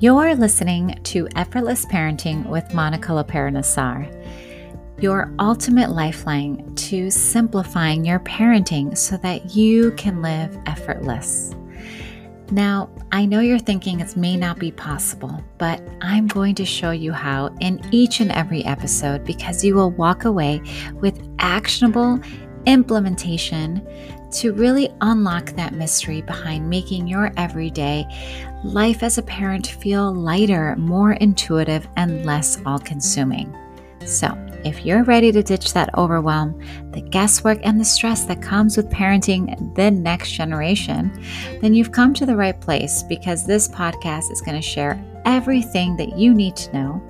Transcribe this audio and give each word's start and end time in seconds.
You're 0.00 0.34
listening 0.34 0.98
to 1.02 1.28
Effortless 1.36 1.84
Parenting 1.84 2.46
with 2.46 2.72
Monica 2.72 3.12
Lopera 3.12 3.52
Nassar, 3.52 4.08
your 4.98 5.30
ultimate 5.38 5.90
lifeline 5.90 6.74
to 6.76 7.10
simplifying 7.10 8.06
your 8.06 8.18
parenting 8.20 8.96
so 8.96 9.18
that 9.18 9.54
you 9.54 9.90
can 9.98 10.22
live 10.22 10.56
effortless. 10.64 11.54
Now, 12.50 12.88
I 13.12 13.26
know 13.26 13.40
you're 13.40 13.58
thinking 13.58 14.00
it 14.00 14.16
may 14.16 14.38
not 14.38 14.58
be 14.58 14.72
possible, 14.72 15.44
but 15.58 15.86
I'm 16.00 16.28
going 16.28 16.54
to 16.54 16.64
show 16.64 16.92
you 16.92 17.12
how 17.12 17.54
in 17.60 17.86
each 17.92 18.20
and 18.20 18.32
every 18.32 18.64
episode 18.64 19.26
because 19.26 19.62
you 19.62 19.74
will 19.74 19.90
walk 19.90 20.24
away 20.24 20.62
with 20.94 21.20
actionable 21.40 22.18
implementation 22.64 23.86
to 24.32 24.52
really 24.52 24.88
unlock 25.00 25.46
that 25.56 25.74
mystery 25.74 26.22
behind 26.22 26.70
making 26.70 27.06
your 27.06 27.32
everyday 27.36 28.06
life 28.64 29.02
as 29.02 29.18
a 29.18 29.22
parent 29.22 29.66
feel 29.66 30.14
lighter, 30.14 30.76
more 30.76 31.12
intuitive, 31.12 31.88
and 31.96 32.24
less 32.24 32.60
all 32.66 32.78
consuming. 32.78 33.56
So, 34.04 34.36
if 34.64 34.84
you're 34.84 35.04
ready 35.04 35.32
to 35.32 35.42
ditch 35.42 35.72
that 35.72 35.96
overwhelm, 35.96 36.60
the 36.92 37.00
guesswork, 37.00 37.60
and 37.62 37.80
the 37.80 37.84
stress 37.84 38.24
that 38.24 38.42
comes 38.42 38.76
with 38.76 38.90
parenting 38.90 39.74
the 39.74 39.90
next 39.90 40.32
generation, 40.32 41.10
then 41.60 41.74
you've 41.74 41.92
come 41.92 42.12
to 42.14 42.26
the 42.26 42.36
right 42.36 42.58
place 42.60 43.02
because 43.02 43.46
this 43.46 43.68
podcast 43.68 44.30
is 44.30 44.42
going 44.42 44.60
to 44.60 44.66
share 44.66 45.02
everything 45.24 45.96
that 45.96 46.18
you 46.18 46.34
need 46.34 46.56
to 46.56 46.72
know 46.72 47.02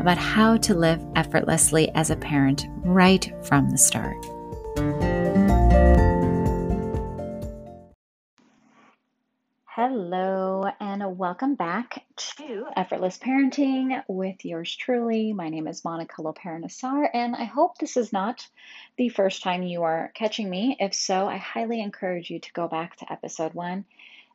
about 0.00 0.18
how 0.18 0.56
to 0.56 0.74
live 0.74 1.04
effortlessly 1.16 1.90
as 1.94 2.10
a 2.10 2.16
parent 2.16 2.66
right 2.82 3.32
from 3.42 3.70
the 3.70 3.78
start. 3.78 4.16
Hello, 9.88 10.64
and 10.80 11.16
welcome 11.16 11.54
back 11.54 12.04
to 12.16 12.66
Effortless 12.76 13.18
Parenting 13.18 14.02
with 14.08 14.44
yours 14.44 14.74
truly. 14.74 15.32
My 15.32 15.48
name 15.48 15.68
is 15.68 15.84
Monica 15.84 16.22
Lopera 16.22 16.60
Nassar, 16.60 17.08
and 17.14 17.36
I 17.36 17.44
hope 17.44 17.78
this 17.78 17.96
is 17.96 18.12
not 18.12 18.44
the 18.96 19.10
first 19.10 19.44
time 19.44 19.62
you 19.62 19.84
are 19.84 20.10
catching 20.12 20.50
me. 20.50 20.76
If 20.80 20.92
so, 20.92 21.28
I 21.28 21.36
highly 21.36 21.80
encourage 21.80 22.30
you 22.30 22.40
to 22.40 22.52
go 22.52 22.66
back 22.66 22.96
to 22.96 23.12
episode 23.12 23.54
one, 23.54 23.84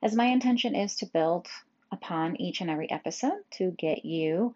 as 0.01 0.15
my 0.15 0.27
intention 0.27 0.73
is 0.73 0.95
to 0.95 1.05
build 1.07 1.47
upon 1.91 2.39
each 2.39 2.61
and 2.61 2.69
every 2.69 2.89
episode 2.89 3.43
to 3.57 3.71
get 3.71 4.05
you 4.05 4.55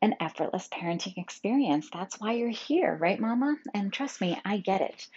an 0.00 0.14
effortless 0.20 0.68
parenting 0.68 1.18
experience. 1.18 1.90
That's 1.92 2.20
why 2.20 2.34
you're 2.34 2.50
here, 2.50 2.96
right, 2.96 3.18
Mama? 3.18 3.56
And 3.74 3.92
trust 3.92 4.20
me, 4.20 4.40
I 4.44 4.58
get 4.58 4.80
it. 4.80 5.08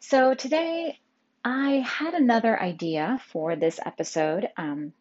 So 0.00 0.32
today, 0.32 0.98
I 1.44 1.84
had 1.86 2.14
another 2.14 2.60
idea 2.60 3.20
for 3.28 3.56
this 3.56 3.80
episode. 3.84 4.48
Um, 4.56 4.92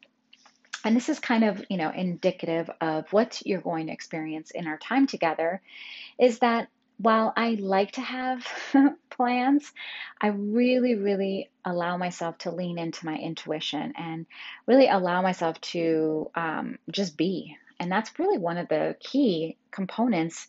and 0.83 0.95
this 0.95 1.09
is 1.09 1.19
kind 1.19 1.43
of, 1.43 1.63
you 1.69 1.77
know, 1.77 1.91
indicative 1.91 2.69
of 2.79 3.11
what 3.13 3.41
you're 3.45 3.61
going 3.61 3.87
to 3.87 3.93
experience 3.93 4.51
in 4.51 4.67
our 4.67 4.77
time 4.77 5.05
together 5.05 5.61
is 6.19 6.39
that 6.39 6.69
while 6.97 7.33
I 7.35 7.57
like 7.59 7.93
to 7.93 8.01
have 8.01 8.45
plans, 9.09 9.71
I 10.19 10.27
really, 10.27 10.95
really 10.95 11.49
allow 11.65 11.97
myself 11.97 12.37
to 12.39 12.51
lean 12.51 12.77
into 12.77 13.05
my 13.05 13.17
intuition 13.17 13.93
and 13.97 14.25
really 14.67 14.87
allow 14.87 15.21
myself 15.21 15.59
to 15.61 16.29
um, 16.35 16.77
just 16.89 17.17
be. 17.17 17.57
And 17.81 17.91
that's 17.91 18.17
really 18.19 18.37
one 18.37 18.59
of 18.59 18.69
the 18.69 18.95
key 19.01 19.57
components 19.71 20.47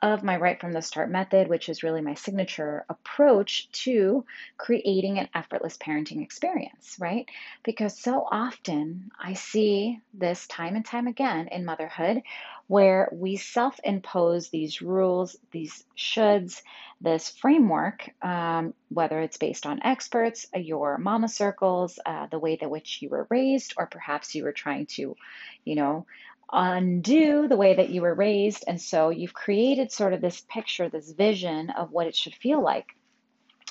of 0.00 0.22
my 0.22 0.36
right 0.36 0.60
from 0.60 0.72
the 0.72 0.80
start 0.80 1.10
method, 1.10 1.48
which 1.48 1.68
is 1.68 1.82
really 1.82 2.00
my 2.00 2.14
signature 2.14 2.84
approach 2.88 3.68
to 3.72 4.24
creating 4.56 5.18
an 5.18 5.28
effortless 5.34 5.76
parenting 5.76 6.22
experience, 6.22 6.96
right? 7.00 7.26
Because 7.64 7.98
so 7.98 8.26
often 8.30 9.10
I 9.20 9.34
see 9.34 10.00
this 10.14 10.46
time 10.46 10.76
and 10.76 10.84
time 10.84 11.08
again 11.08 11.48
in 11.48 11.64
motherhood 11.64 12.22
where 12.68 13.08
we 13.12 13.36
self 13.36 13.80
impose 13.82 14.50
these 14.50 14.82
rules, 14.82 15.36
these 15.50 15.84
shoulds, 15.96 16.62
this 17.00 17.30
framework, 17.30 18.10
um, 18.22 18.74
whether 18.90 19.20
it's 19.20 19.38
based 19.38 19.66
on 19.66 19.82
experts, 19.82 20.46
uh, 20.54 20.58
your 20.60 20.98
mama 20.98 21.28
circles, 21.28 21.98
uh, 22.06 22.26
the 22.28 22.38
way 22.38 22.56
that 22.56 22.70
which 22.70 23.02
you 23.02 23.08
were 23.08 23.26
raised, 23.30 23.74
or 23.76 23.86
perhaps 23.86 24.34
you 24.34 24.44
were 24.44 24.52
trying 24.52 24.86
to, 24.86 25.16
you 25.64 25.74
know, 25.74 26.06
undo 26.52 27.48
the 27.48 27.56
way 27.56 27.74
that 27.74 27.90
you 27.90 28.02
were 28.02 28.14
raised. 28.14 28.64
And 28.66 28.80
so 28.80 29.10
you've 29.10 29.34
created 29.34 29.92
sort 29.92 30.12
of 30.12 30.20
this 30.20 30.40
picture, 30.40 30.88
this 30.88 31.10
vision 31.10 31.70
of 31.70 31.90
what 31.90 32.06
it 32.06 32.16
should 32.16 32.34
feel 32.34 32.62
like. 32.62 32.86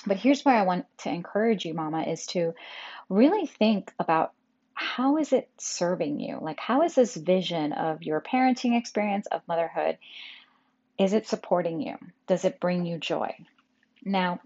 But 0.06 0.16
here's 0.16 0.44
where 0.44 0.54
I 0.54 0.62
want 0.62 0.86
to 0.98 1.10
encourage 1.10 1.64
you, 1.64 1.74
Mama, 1.74 2.02
is 2.02 2.26
to 2.26 2.54
really 3.08 3.46
think 3.46 3.92
about 3.98 4.32
how 4.74 5.16
is 5.16 5.32
it 5.32 5.50
serving 5.58 6.20
you? 6.20 6.38
Like, 6.40 6.60
how 6.60 6.82
is 6.82 6.94
this 6.94 7.16
vision 7.16 7.72
of 7.72 8.04
your 8.04 8.20
parenting 8.20 8.78
experience 8.78 9.26
of 9.26 9.42
motherhood? 9.48 9.98
Is 10.98 11.12
it 11.14 11.26
supporting 11.26 11.80
you? 11.80 11.96
Does 12.28 12.44
it 12.44 12.60
bring 12.60 12.86
you 12.86 12.98
joy? 12.98 13.34
Now, 14.04 14.40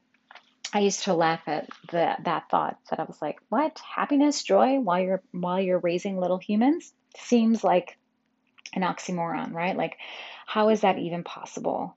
I 0.73 0.81
used 0.81 1.05
to 1.05 1.13
laugh 1.15 1.43
at 1.47 1.69
the, 1.91 2.17
that 2.25 2.49
thought 2.51 2.79
that 2.89 2.99
I 2.99 3.05
was 3.05 3.21
like, 3.21 3.41
"What 3.51 3.79
happiness, 3.81 4.43
joy 4.43 4.81
while 4.81 5.01
you're 5.01 5.23
while 5.33 5.61
you're 5.61 5.79
raising 5.79 6.19
little 6.19 6.39
humans?" 6.39 6.95
Seems 7.19 7.63
like 7.63 7.99
an 8.75 8.83
oxymoron, 8.83 9.53
right? 9.53 9.77
Like, 9.77 9.97
how 10.47 10.69
is 10.71 10.83
that 10.83 10.99
even 10.99 11.25
possible? 11.25 11.97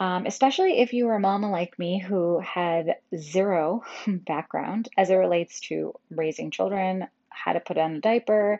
Um, 0.00 0.24
especially 0.24 0.80
if 0.80 0.94
you 0.94 1.06
were 1.06 1.16
a 1.16 1.20
mama 1.20 1.50
like 1.50 1.78
me 1.78 1.98
who 2.00 2.40
had 2.40 2.96
zero 3.16 3.82
background 4.06 4.88
as 4.96 5.10
it 5.10 5.14
relates 5.16 5.60
to 5.68 5.94
raising 6.10 6.50
children, 6.50 7.06
how 7.28 7.52
to 7.52 7.60
put 7.60 7.78
on 7.78 7.96
a 7.96 8.00
diaper. 8.00 8.58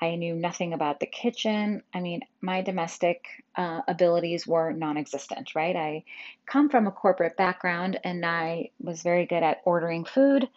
I 0.00 0.16
knew 0.16 0.34
nothing 0.34 0.72
about 0.74 1.00
the 1.00 1.06
kitchen. 1.06 1.82
I 1.94 2.00
mean, 2.00 2.20
my 2.40 2.62
domestic 2.62 3.24
uh, 3.56 3.80
abilities 3.88 4.46
were 4.46 4.72
non 4.72 4.96
existent, 4.98 5.54
right? 5.54 5.74
I 5.74 6.04
come 6.46 6.68
from 6.68 6.86
a 6.86 6.92
corporate 6.92 7.36
background 7.36 7.98
and 8.04 8.24
I 8.26 8.70
was 8.78 9.02
very 9.02 9.26
good 9.26 9.42
at 9.42 9.62
ordering 9.64 10.04
food, 10.04 10.48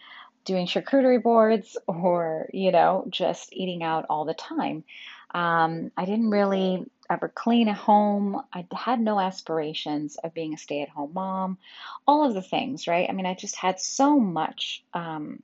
doing 0.44 0.68
charcuterie 0.68 1.24
boards, 1.24 1.78
or, 1.88 2.50
you 2.54 2.72
know, 2.72 3.06
just 3.10 3.54
eating 3.54 3.84
out 3.84 4.06
all 4.10 4.26
the 4.26 4.34
time. 4.34 4.84
Um, 5.32 5.92
I 5.96 6.06
didn't 6.06 6.32
really 6.32 6.86
ever 7.10 7.28
clean 7.28 7.68
a 7.68 7.74
home. 7.74 8.42
I 8.54 8.66
had 8.74 9.00
no 9.00 9.20
aspirations 9.20 10.18
of 10.18 10.34
being 10.34 10.54
a 10.54 10.58
stay 10.58 10.82
at 10.82 10.90
home 10.90 11.12
mom, 11.14 11.58
all 12.08 12.28
of 12.28 12.34
the 12.34 12.42
things, 12.42 12.88
right? 12.88 13.10
I 13.10 13.14
mean, 13.14 13.26
I 13.26 13.34
just 13.34 13.56
had 13.56 13.80
so 13.80 14.20
much 14.20 14.84
um, 14.94 15.42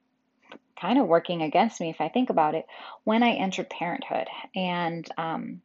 kind 0.80 1.00
of 1.00 1.08
working 1.08 1.42
against 1.42 1.80
me, 1.82 1.90
if 1.90 2.02
I 2.02 2.10
think 2.10 2.30
about 2.30 2.56
it, 2.56 2.68
when 3.04 3.24
I 3.24 3.32
entered 3.32 3.70
parenthood. 3.70 4.28
And 4.56 5.08
um, 5.18 5.62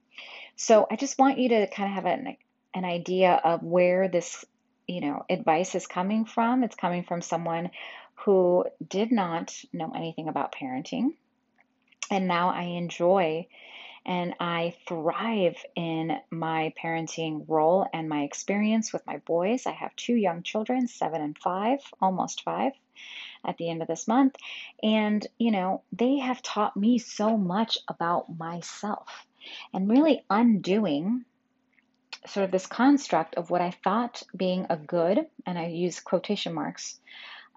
so 0.57 0.87
I 0.91 0.97
just 0.97 1.19
want 1.19 1.39
you 1.39 1.51
to 1.51 1.67
kind 1.67 1.89
of 1.91 1.95
have 1.95 2.07
an, 2.07 2.37
an 2.75 2.85
idea 2.85 3.33
of 3.33 3.63
where 3.63 4.09
this, 4.09 4.45
you 4.87 5.01
know, 5.01 5.25
advice 5.29 5.75
is 5.75 5.87
coming 5.87 6.25
from. 6.25 6.65
It's 6.65 6.77
coming 6.77 7.05
from 7.05 7.21
someone 7.21 7.71
who 8.25 8.65
did 8.87 9.13
not 9.13 9.55
know 9.73 9.93
anything 9.95 10.29
about 10.29 10.55
parenting. 10.55 11.15
And 12.11 12.27
now 12.27 12.51
I 12.51 12.63
enjoy 12.63 13.47
and 14.07 14.35
I 14.41 14.75
thrive 14.89 15.57
in 15.77 16.19
my 16.31 16.73
parenting 16.83 17.45
role 17.49 17.87
and 17.93 18.09
my 18.09 18.23
experience 18.23 18.93
with 18.93 19.07
my 19.07 19.19
boys. 19.19 19.67
I 19.67 19.73
have 19.73 19.95
two 19.97 20.15
young 20.15 20.43
children, 20.43 20.89
seven 20.89 21.21
and 21.21 21.37
five, 21.39 21.81
almost 22.01 22.43
five 22.43 22.73
at 23.45 23.57
the 23.57 23.71
end 23.71 23.83
of 23.83 23.89
this 23.89 24.09
month. 24.09 24.37
And, 24.83 25.27
you 25.39 25.51
know, 25.51 25.83
they 25.93 26.19
have 26.19 26.43
taught 26.43 26.77
me 26.77 26.99
so 26.99 27.37
much 27.37 27.79
about 27.89 28.37
myself 28.39 29.27
and 29.73 29.89
really 29.89 30.23
undoing 30.29 31.25
sort 32.27 32.45
of 32.45 32.51
this 32.51 32.67
construct 32.67 33.37
of 33.37 33.51
what 33.51 33.61
I 33.61 33.71
thought 33.71 34.23
being 34.37 34.67
a 34.69 34.77
good, 34.77 35.27
and 35.47 35.59
I 35.59 35.69
use 35.69 36.01
quotation 36.01 36.53
marks, 36.53 37.01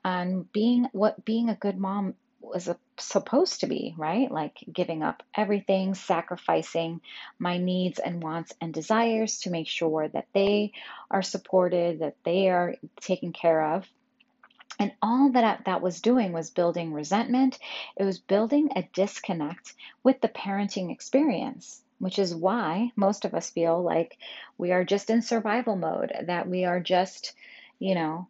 and 0.06 0.52
being 0.52 0.88
what 0.94 1.25
being 1.25 1.50
a 1.50 1.56
good 1.56 1.78
mom 1.78 2.16
was 2.44 2.70
supposed 2.98 3.62
to 3.62 3.68
be, 3.68 3.95
right? 3.98 4.31
Like 4.31 4.57
giving 4.72 5.01
up 5.01 5.24
everything, 5.36 5.95
sacrificing 5.95 7.01
my 7.40 7.57
needs 7.57 8.00
and 8.00 8.22
wants 8.22 8.54
and 8.62 8.74
desires 8.74 9.40
to 9.42 9.50
make 9.50 9.68
sure 9.68 10.07
that 10.07 10.28
they 10.34 10.74
are 11.10 11.22
supported, 11.22 12.00
that 12.00 12.18
they 12.24 12.50
are 12.50 12.75
taken 13.01 13.31
care 13.34 13.75
of. 13.75 13.88
And 14.80 14.92
all 15.01 15.31
that 15.31 15.66
that 15.66 15.81
was 15.81 16.01
doing 16.01 16.34
was 16.34 16.50
building 16.50 16.94
resentment. 16.94 17.60
It 17.95 18.04
was 18.04 18.19
building 18.19 18.69
a 18.75 18.90
disconnect 18.94 19.74
with 20.04 20.19
the 20.19 20.30
parenting 20.30 20.92
experience, 20.92 21.81
which 22.00 22.19
is 22.19 22.36
why 22.36 22.92
most 22.95 23.24
of 23.24 23.34
us 23.34 23.51
feel 23.51 23.81
like 23.81 24.18
we 24.57 24.72
are 24.72 24.84
just 24.84 25.10
in 25.10 25.22
survival 25.22 25.75
mode, 25.75 26.12
that 26.25 26.50
we 26.50 26.66
are 26.66 26.80
just, 26.80 27.34
you 27.80 27.95
know, 27.95 28.28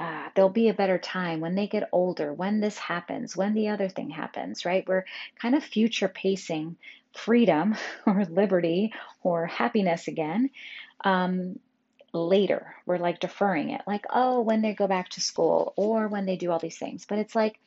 uh, 0.00 0.30
there'll 0.34 0.48
be 0.48 0.70
a 0.70 0.74
better 0.74 0.96
time 0.96 1.40
when 1.40 1.54
they 1.54 1.66
get 1.66 1.90
older, 1.92 2.32
when 2.32 2.60
this 2.60 2.78
happens, 2.78 3.36
when 3.36 3.52
the 3.52 3.68
other 3.68 3.90
thing 3.90 4.08
happens, 4.08 4.64
right? 4.64 4.88
We're 4.88 5.04
kind 5.38 5.54
of 5.54 5.62
future 5.62 6.08
pacing 6.08 6.76
freedom 7.12 7.76
or 8.06 8.24
liberty 8.24 8.94
or 9.22 9.44
happiness 9.46 10.08
again 10.08 10.48
um, 11.04 11.58
later. 12.14 12.74
We're 12.86 12.96
like 12.96 13.20
deferring 13.20 13.70
it, 13.70 13.82
like, 13.86 14.06
oh, 14.08 14.40
when 14.40 14.62
they 14.62 14.72
go 14.72 14.86
back 14.86 15.10
to 15.10 15.20
school 15.20 15.74
or 15.76 16.08
when 16.08 16.24
they 16.24 16.36
do 16.36 16.50
all 16.50 16.58
these 16.58 16.78
things. 16.78 17.04
But 17.06 17.18
it's 17.18 17.36
like 17.36 17.60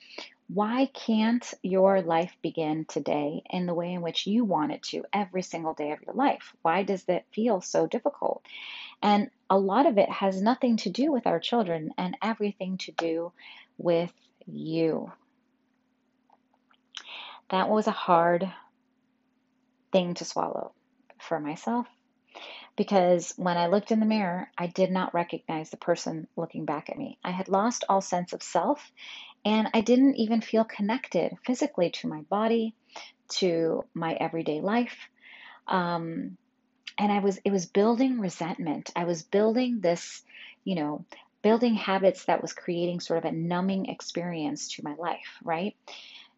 Why 0.48 0.88
can't 0.94 1.54
your 1.62 2.02
life 2.02 2.36
begin 2.42 2.86
today 2.86 3.44
in 3.50 3.66
the 3.66 3.74
way 3.74 3.94
in 3.94 4.02
which 4.02 4.28
you 4.28 4.44
want 4.44 4.72
it 4.72 4.84
to 4.84 5.06
every 5.14 5.42
single 5.42 5.74
day 5.74 5.92
of 5.92 6.02
your 6.02 6.14
life? 6.14 6.54
Why 6.62 6.84
does 6.84 7.04
that 7.06 7.26
feel 7.34 7.62
so 7.62 7.88
difficult? 7.88 8.46
And 9.02 9.30
a 9.50 9.58
lot 9.58 9.86
of 9.86 9.98
it 9.98 10.10
has 10.10 10.42
nothing 10.42 10.78
to 10.78 10.90
do 10.90 11.12
with 11.12 11.28
our 11.28 11.40
children 11.40 11.92
and 11.98 12.18
everything 12.22 12.78
to 12.80 12.92
do 12.92 13.32
with 13.78 14.14
you. 14.46 15.12
That 17.50 17.70
was 17.70 17.88
a 17.88 17.92
hard 17.92 18.52
thing 19.92 20.14
to 20.16 20.26
swallow 20.26 20.74
for 21.20 21.40
myself 21.40 21.88
because 22.76 23.34
when 23.38 23.58
I 23.58 23.68
looked 23.68 23.92
in 23.92 24.00
the 24.00 24.06
mirror, 24.06 24.50
I 24.58 24.68
did 24.68 24.92
not 24.92 25.14
recognize 25.14 25.70
the 25.70 25.78
person 25.78 26.28
looking 26.36 26.66
back 26.66 26.90
at 26.90 26.98
me. 26.98 27.20
I 27.24 27.32
had 27.32 27.48
lost 27.48 27.84
all 27.88 28.02
sense 28.02 28.34
of 28.34 28.42
self 28.42 28.92
and 29.46 29.70
I 29.74 29.82
didn't 29.82 30.16
even 30.16 30.42
feel 30.42 30.64
connected 30.64 31.36
physically 31.46 31.90
to 31.92 32.08
my 32.08 32.22
body, 32.22 32.76
to 33.36 33.86
my 33.94 34.14
everyday 34.14 34.62
life. 34.62 34.98
Um, 35.68 36.38
and 36.98 37.12
I 37.12 37.20
was, 37.20 37.40
it 37.44 37.52
was 37.52 37.66
building 37.66 38.20
resentment. 38.20 38.92
I 38.96 39.06
was 39.06 39.24
building 39.24 39.80
this, 39.82 40.22
you 40.64 40.76
know, 40.76 41.06
building 41.42 41.76
habits 41.76 42.26
that 42.26 42.42
was 42.42 42.54
creating 42.54 43.00
sort 43.00 43.20
of 43.20 43.26
a 43.26 43.36
numbing 43.36 43.88
experience 43.88 44.76
to 44.76 44.84
my 44.84 44.96
life, 44.96 45.40
right? 45.44 45.76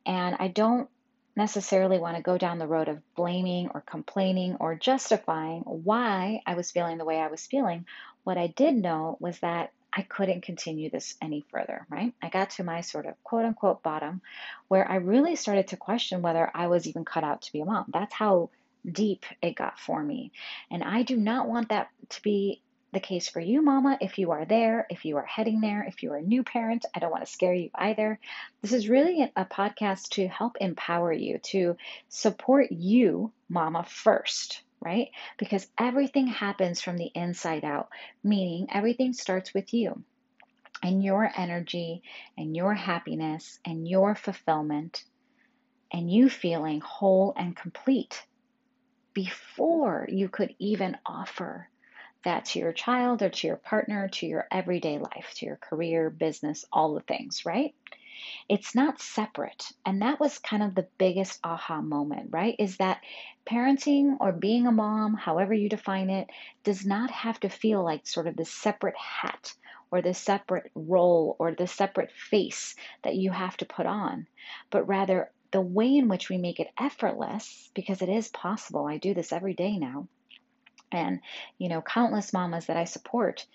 And 0.06 0.36
I 0.40 0.48
don't 0.48 0.90
necessarily 1.36 2.00
want 2.00 2.16
to 2.16 2.24
go 2.24 2.38
down 2.38 2.60
the 2.60 2.68
road 2.68 2.88
of 2.88 3.02
blaming 3.16 3.70
or 3.74 3.82
complaining 3.82 4.58
or 4.60 4.76
justifying 4.76 5.62
why 5.62 6.42
I 6.46 6.56
was 6.56 6.72
feeling 6.72 6.98
the 6.98 7.06
way 7.06 7.20
I 7.20 7.28
was 7.28 7.46
feeling. 7.46 7.86
What 8.24 8.38
I 8.38 8.48
did 8.48 8.76
know 8.76 9.18
was 9.20 9.38
that 9.40 9.72
I 9.96 10.02
couldn't 10.02 10.44
continue 10.44 10.90
this 10.90 11.16
any 11.22 11.46
further, 11.50 11.86
right? 11.90 12.14
I 12.22 12.30
got 12.30 12.52
to 12.52 12.64
my 12.64 12.82
sort 12.82 13.06
of 13.06 13.16
quote 13.24 13.46
unquote 13.46 13.82
bottom 13.82 14.22
where 14.68 14.90
I 14.90 14.96
really 14.96 15.36
started 15.36 15.70
to 15.70 15.78
question 15.78 16.22
whether 16.22 16.52
I 16.54 16.68
was 16.68 16.88
even 16.88 17.06
cut 17.06 17.24
out 17.24 17.44
to 17.44 17.54
be 17.54 17.62
a 17.62 17.66
mom. 17.66 17.86
That's 17.94 18.14
how 18.14 18.50
deep 18.90 19.26
it 19.42 19.56
got 19.56 19.80
for 19.80 20.04
me. 20.04 20.32
And 20.70 20.84
I 20.84 21.04
do 21.04 21.16
not 21.16 21.48
want 21.48 21.70
that 21.70 21.90
to 22.10 22.22
be 22.22 22.62
the 22.92 23.00
case 23.02 23.28
for 23.28 23.42
you, 23.42 23.62
Mama, 23.62 23.98
if 24.00 24.18
you 24.18 24.32
are 24.32 24.46
there, 24.46 24.88
if 24.90 25.04
you 25.04 25.18
are 25.18 25.26
heading 25.26 25.60
there, 25.60 25.84
if 25.84 26.02
you're 26.02 26.16
a 26.16 26.22
new 26.22 26.44
parent. 26.44 26.86
I 26.96 27.00
don't 27.00 27.12
want 27.12 27.26
to 27.26 27.32
scare 27.32 27.54
you 27.54 27.70
either. 27.76 28.20
This 28.62 28.72
is 28.72 28.88
really 28.88 29.30
a 29.36 29.46
podcast 29.46 30.10
to 30.12 30.28
help 30.28 30.56
empower 30.62 31.12
you, 31.12 31.40
to 31.50 31.76
support 32.08 32.72
you, 32.72 33.34
Mama, 33.50 33.84
first, 33.84 34.62
right? 34.82 35.10
Because 35.38 35.68
everything 35.80 36.28
happens 36.28 36.82
from 36.82 36.98
the 36.98 37.12
inside 37.14 37.64
out, 37.64 37.90
meaning 38.24 38.68
everything 38.72 39.14
starts 39.14 39.54
with 39.54 39.74
you 39.74 40.04
and 40.84 41.04
your 41.04 41.32
energy 41.36 42.04
and 42.38 42.56
your 42.56 42.74
happiness 42.74 43.60
and 43.66 43.88
your 43.88 44.16
fulfillment 44.16 45.04
and 45.92 46.12
you 46.12 46.30
feeling 46.30 46.82
whole 46.82 47.34
and 47.36 47.56
complete 47.56 48.26
before 49.14 50.08
you 50.10 50.28
could 50.30 50.54
even 50.60 50.98
offer 51.06 51.70
that 52.26 52.46
to 52.46 52.60
your 52.60 52.74
child 52.74 53.22
or 53.22 53.30
to 53.30 53.48
your 53.48 53.56
partner, 53.56 54.10
to 54.10 54.26
your 54.26 54.48
everyday 54.52 54.98
life, 54.98 55.34
to 55.36 55.46
your 55.46 55.56
career, 55.58 56.10
business, 56.10 56.66
all 56.72 56.96
the 56.96 57.02
things, 57.02 57.46
right? 57.46 57.74
It's 58.50 58.76
not 58.76 59.02
separate. 59.02 59.72
And 59.86 60.02
that 60.02 60.20
was 60.20 60.40
kind 60.40 60.64
of 60.64 60.76
the 60.76 60.88
biggest 60.98 61.40
aha 61.44 61.82
moment, 61.82 62.30
right? 62.32 62.56
Is 62.60 62.78
that 62.78 63.02
parenting 63.46 64.18
or 64.20 64.32
being 64.32 64.68
a 64.68 64.72
mom, 64.72 65.14
however 65.16 65.54
you 65.54 65.70
define 65.70 66.10
it, 66.10 66.30
does 66.64 66.86
not 66.86 67.12
have 67.12 67.40
to 67.42 67.50
feel 67.50 67.84
like 67.84 68.08
sort 68.08 68.28
of 68.28 68.36
this 68.36 68.52
separate 68.52 68.98
hat 68.98 69.54
or 69.92 70.02
the 70.02 70.14
separate 70.14 70.72
role 70.76 71.36
or 71.40 71.54
the 71.54 71.68
separate 71.68 72.12
face 72.12 72.76
that 73.04 73.16
you 73.16 73.32
have 73.32 73.56
to 73.58 73.66
put 73.66 73.86
on, 73.86 74.28
but 74.72 74.88
rather 74.88 75.32
the 75.52 75.62
way 75.62 75.96
in 75.96 76.08
which 76.08 76.30
we 76.30 76.38
make 76.38 76.60
it 76.60 76.72
effortless, 76.78 77.70
because 77.74 78.02
it 78.02 78.10
is 78.10 78.28
possible. 78.30 78.86
I 78.86 78.98
do 78.98 79.14
this 79.14 79.32
every 79.32 79.54
day 79.54 79.78
now 79.78 80.08
and 80.92 81.20
you 81.58 81.70
know 81.70 81.82
countless 81.82 82.34
mamas 82.34 82.68
that 82.68 82.78
i 82.78 82.84
support 82.84 83.46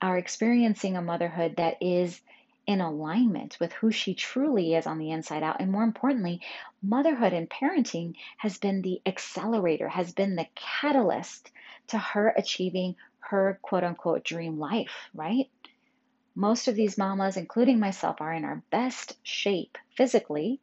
are 0.00 0.18
experiencing 0.18 0.96
a 0.96 1.02
motherhood 1.02 1.54
that 1.56 1.76
is 1.80 2.20
in 2.66 2.80
alignment 2.80 3.58
with 3.60 3.72
who 3.72 3.90
she 3.90 4.14
truly 4.14 4.74
is 4.74 4.86
on 4.86 4.98
the 4.98 5.10
inside 5.10 5.42
out. 5.42 5.60
And 5.60 5.70
more 5.70 5.82
importantly 5.82 6.40
motherhood 6.82 7.32
and 7.32 7.48
parenting 7.48 8.14
has 8.38 8.58
been 8.58 8.82
the 8.82 9.00
accelerator 9.06 9.88
has 9.88 10.12
been 10.12 10.36
the 10.36 10.46
catalyst 10.54 11.50
to 11.88 11.98
her 11.98 12.28
achieving 12.28 12.96
her 13.20 13.58
quote 13.62 13.84
unquote 13.84 14.24
dream 14.24 14.58
life 14.58 15.08
right? 15.14 15.48
Most 16.34 16.68
of 16.68 16.74
these 16.76 16.98
mamas 16.98 17.36
including 17.36 17.78
myself 17.78 18.20
are 18.20 18.32
in 18.32 18.44
our 18.44 18.62
best 18.70 19.16
shape 19.22 19.76
physically 19.96 20.60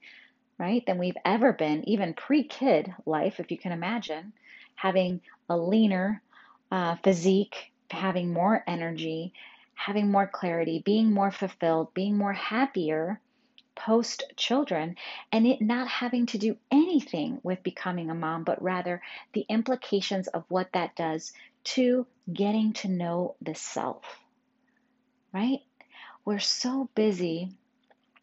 right 0.58 0.86
than 0.86 0.98
we've 0.98 1.18
ever 1.26 1.54
been 1.54 1.88
even 1.88 2.14
pre-kid 2.14 2.94
life 3.06 3.40
if 3.40 3.52
you 3.52 3.58
can 3.58 3.72
imagine 3.72 4.34
having 4.76 5.22
a 5.50 5.58
leaner 5.58 6.22
uh, 6.72 6.96
physique, 7.04 7.72
having 7.90 8.32
more 8.32 8.64
energy, 8.68 9.34
having 9.80 10.12
more 10.12 10.28
clarity, 10.28 10.82
being 10.84 11.10
more 11.10 11.32
fulfilled, 11.32 11.94
being 11.94 12.18
more 12.18 12.34
happier 12.34 13.22
post 13.76 14.24
children, 14.36 14.98
and 15.32 15.48
it 15.48 15.62
not 15.62 15.88
having 15.88 16.26
to 16.26 16.38
do 16.38 16.58
anything 16.70 17.40
with 17.44 17.64
becoming 17.64 18.10
a 18.10 18.14
mom, 18.14 18.44
but 18.44 18.62
rather 18.62 19.02
the 19.32 19.46
implications 19.48 20.28
of 20.28 20.44
what 20.50 20.70
that 20.74 20.98
does 20.98 21.32
to 21.64 22.06
getting 22.32 22.74
to 22.74 22.90
know 22.90 23.36
the 23.42 23.56
self, 23.56 24.04
right? 25.32 25.62
We're 26.26 26.40
so 26.40 26.90
busy 26.94 27.50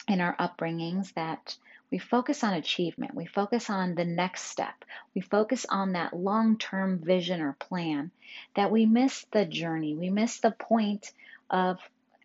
in 0.07 0.21
our 0.21 0.37
upbringings 0.37 1.15
that 1.15 1.57
we 1.91 1.99
focus 1.99 2.45
on 2.45 2.53
achievement. 2.53 3.15
We 3.15 3.25
focus 3.25 3.71
on 3.71 3.95
the 3.95 4.05
next 4.05 4.43
step. 4.43 4.85
We 5.15 5.23
focus 5.23 5.65
on 5.71 5.93
that 5.93 6.15
long 6.15 6.59
term 6.59 6.99
vision 6.99 7.41
or 7.41 7.55
plan 7.55 8.11
that 8.55 8.71
we 8.71 8.85
miss 8.85 9.25
the 9.31 9.47
journey. 9.47 9.95
We 9.95 10.11
miss 10.11 10.41
the 10.41 10.51
point 10.51 11.13
of 11.51 11.79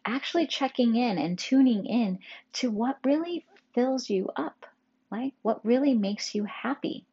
actually 0.06 0.47
checking 0.47 0.95
in 0.95 1.18
and 1.18 1.38
tuning 1.38 1.85
in 1.85 2.19
to 2.53 2.71
what 2.71 2.97
really 3.03 3.45
fills 3.73 4.09
you 4.09 4.29
up, 4.35 4.65
right? 5.12 5.33
what 5.41 5.65
really 5.65 5.94
makes 5.94 6.33
you 6.33 6.45
happy. 6.45 7.06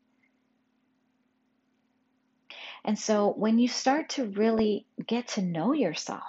And 2.84 2.98
so 2.98 3.32
when 3.32 3.58
you 3.58 3.68
start 3.68 4.10
to 4.10 4.24
really 4.24 4.86
get 5.06 5.28
to 5.28 5.42
know 5.42 5.72
yourself, 5.72 6.22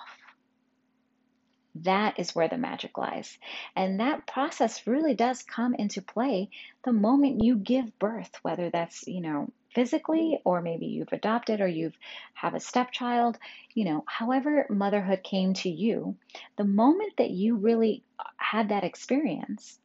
that 1.76 2.20
is 2.20 2.36
where 2.36 2.50
the 2.50 2.58
magic 2.58 2.98
lies. 2.98 3.38
And 3.76 4.00
that 4.00 4.28
process 4.28 4.86
really 4.86 5.14
does 5.14 5.44
come 5.44 5.76
into 5.76 6.02
play 6.02 6.50
the 6.84 6.92
moment 6.92 7.44
you 7.44 7.56
give 7.56 7.98
birth, 8.00 8.32
whether 8.42 8.70
that's, 8.70 9.08
you 9.08 9.22
know, 9.22 9.52
physically 9.74 10.40
or 10.44 10.62
maybe 10.62 10.88
you've 10.88 11.14
adopted 11.14 11.62
or 11.62 11.68
you've 11.68 11.98
have 12.34 12.54
a 12.54 12.60
stepchild, 12.60 13.38
you 13.74 13.86
know, 13.86 14.04
however 14.08 14.66
motherhood 14.70 15.24
came 15.24 15.54
to 15.54 15.70
you, 15.70 16.16
the 16.58 16.64
moment 16.64 17.14
that 17.18 17.30
you 17.30 17.56
really 17.56 18.04
uh, 18.20 18.24
had 18.38 18.70
that 18.70 18.84
experience, 18.84 19.80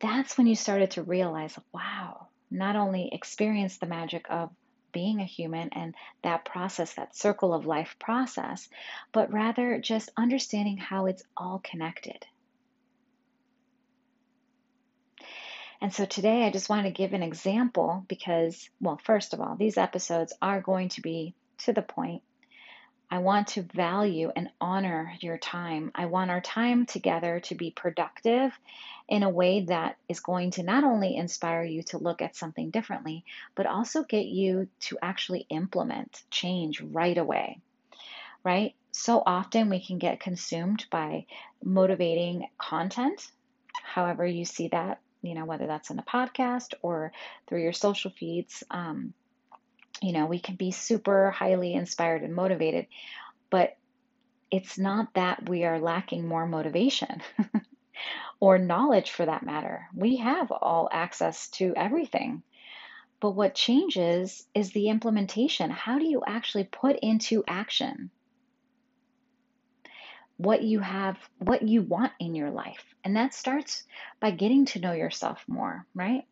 that's 0.00 0.38
when 0.38 0.46
you 0.46 0.54
started 0.54 0.92
to 0.92 1.02
realize, 1.02 1.58
wow, 1.72 2.28
not 2.50 2.76
only 2.76 3.08
experience 3.12 3.78
the 3.78 3.86
magic 3.86 4.26
of 4.30 4.50
being 4.92 5.20
a 5.20 5.24
human 5.24 5.68
and 5.72 5.94
that 6.22 6.44
process, 6.44 6.94
that 6.94 7.14
circle 7.14 7.52
of 7.52 7.66
life 7.66 7.96
process, 7.98 8.68
but 9.12 9.32
rather 9.32 9.78
just 9.80 10.10
understanding 10.16 10.76
how 10.76 11.06
it's 11.06 11.22
all 11.36 11.60
connected. 11.62 12.24
And 15.80 15.92
so 15.92 16.04
today 16.04 16.44
I 16.44 16.50
just 16.50 16.68
want 16.68 16.86
to 16.86 16.92
give 16.92 17.12
an 17.12 17.22
example 17.22 18.04
because, 18.08 18.68
well, 18.80 19.00
first 19.02 19.32
of 19.32 19.40
all, 19.40 19.56
these 19.56 19.78
episodes 19.78 20.32
are 20.42 20.60
going 20.60 20.88
to 20.90 21.00
be 21.00 21.34
to 21.58 21.72
the 21.72 21.82
point 21.82 22.22
I 23.10 23.18
want 23.18 23.48
to 23.48 23.62
value 23.62 24.30
and 24.36 24.50
honor 24.60 25.14
your 25.20 25.38
time. 25.38 25.90
I 25.94 26.06
want 26.06 26.30
our 26.30 26.42
time 26.42 26.84
together 26.84 27.40
to 27.40 27.54
be 27.54 27.70
productive 27.70 28.52
in 29.08 29.22
a 29.22 29.30
way 29.30 29.64
that 29.64 29.96
is 30.10 30.20
going 30.20 30.50
to 30.52 30.62
not 30.62 30.84
only 30.84 31.16
inspire 31.16 31.64
you 31.64 31.82
to 31.84 31.98
look 31.98 32.20
at 32.20 32.36
something 32.36 32.68
differently, 32.68 33.24
but 33.54 33.64
also 33.64 34.02
get 34.02 34.26
you 34.26 34.68
to 34.80 34.98
actually 35.00 35.46
implement 35.48 36.22
change 36.30 36.82
right 36.82 37.16
away. 37.16 37.60
Right? 38.44 38.74
So 38.92 39.22
often 39.24 39.70
we 39.70 39.80
can 39.80 39.98
get 39.98 40.20
consumed 40.20 40.84
by 40.90 41.24
motivating 41.64 42.48
content, 42.58 43.26
however, 43.82 44.26
you 44.26 44.44
see 44.44 44.68
that, 44.68 45.00
you 45.22 45.34
know, 45.34 45.44
whether 45.44 45.66
that's 45.66 45.90
in 45.90 45.98
a 45.98 46.02
podcast 46.02 46.74
or 46.82 47.12
through 47.46 47.62
your 47.62 47.72
social 47.72 48.10
feeds. 48.10 48.62
Um, 48.70 49.14
you 50.00 50.12
know, 50.12 50.26
we 50.26 50.38
can 50.38 50.54
be 50.54 50.70
super 50.70 51.30
highly 51.30 51.74
inspired 51.74 52.22
and 52.22 52.34
motivated, 52.34 52.86
but 53.50 53.76
it's 54.50 54.78
not 54.78 55.12
that 55.14 55.48
we 55.48 55.64
are 55.64 55.80
lacking 55.80 56.26
more 56.26 56.46
motivation 56.46 57.20
or 58.40 58.58
knowledge 58.58 59.10
for 59.10 59.26
that 59.26 59.44
matter. 59.44 59.88
We 59.94 60.16
have 60.16 60.50
all 60.50 60.88
access 60.90 61.48
to 61.50 61.74
everything. 61.76 62.42
But 63.20 63.32
what 63.32 63.54
changes 63.54 64.46
is 64.54 64.70
the 64.70 64.88
implementation. 64.88 65.70
How 65.70 65.98
do 65.98 66.04
you 66.04 66.22
actually 66.24 66.64
put 66.64 66.96
into 67.00 67.42
action? 67.48 68.10
What 70.38 70.62
you 70.62 70.78
have, 70.78 71.18
what 71.38 71.62
you 71.62 71.82
want 71.82 72.12
in 72.20 72.34
your 72.34 72.50
life. 72.50 72.84
And 73.04 73.16
that 73.16 73.34
starts 73.34 73.82
by 74.20 74.30
getting 74.30 74.66
to 74.66 74.78
know 74.78 74.92
yourself 74.92 75.44
more, 75.48 75.84
right? 75.94 76.22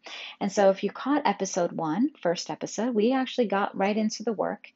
And 0.41 0.51
so 0.51 0.71
if 0.71 0.85
you 0.85 0.91
caught 0.91 1.27
episode 1.27 1.73
one, 1.73 2.11
first 2.23 2.49
episode, 2.49 2.95
we 2.95 3.13
actually 3.13 3.49
got 3.49 3.77
right 3.77 3.97
into 3.97 4.23
the 4.23 4.33
work 4.33 4.69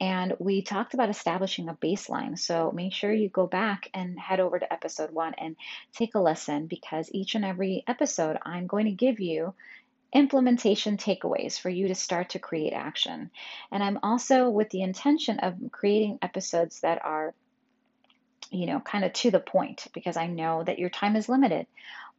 and 0.00 0.34
we 0.38 0.60
talked 0.60 0.92
about 0.92 1.08
establishing 1.08 1.68
a 1.70 1.74
baseline. 1.74 2.38
So 2.38 2.72
make 2.72 2.92
sure 2.92 3.12
you 3.12 3.30
go 3.30 3.46
back 3.46 3.88
and 3.94 4.18
head 4.18 4.38
over 4.38 4.58
to 4.58 4.72
episode 4.72 5.10
one 5.10 5.32
and 5.38 5.56
take 5.94 6.14
a 6.14 6.20
listen 6.20 6.66
because 6.66 7.08
each 7.12 7.34
and 7.36 7.44
every 7.44 7.84
episode, 7.86 8.38
I'm 8.44 8.66
going 8.66 8.84
to 8.84 8.92
give 8.92 9.18
you 9.18 9.54
implementation 10.12 10.96
takeaways 10.96 11.58
for 11.58 11.70
you 11.70 11.88
to 11.88 11.94
start 11.94 12.30
to 12.30 12.38
create 12.38 12.72
action. 12.72 13.30
And 13.72 13.82
I'm 13.82 13.98
also 14.02 14.50
with 14.50 14.68
the 14.70 14.82
intention 14.82 15.38
of 15.40 15.54
creating 15.72 16.18
episodes 16.22 16.80
that 16.80 17.04
are 17.04 17.34
you 18.54 18.66
know, 18.66 18.80
kind 18.80 19.04
of 19.04 19.12
to 19.12 19.30
the 19.30 19.40
point 19.40 19.86
because 19.92 20.16
I 20.16 20.26
know 20.26 20.62
that 20.62 20.78
your 20.78 20.90
time 20.90 21.16
is 21.16 21.28
limited. 21.28 21.66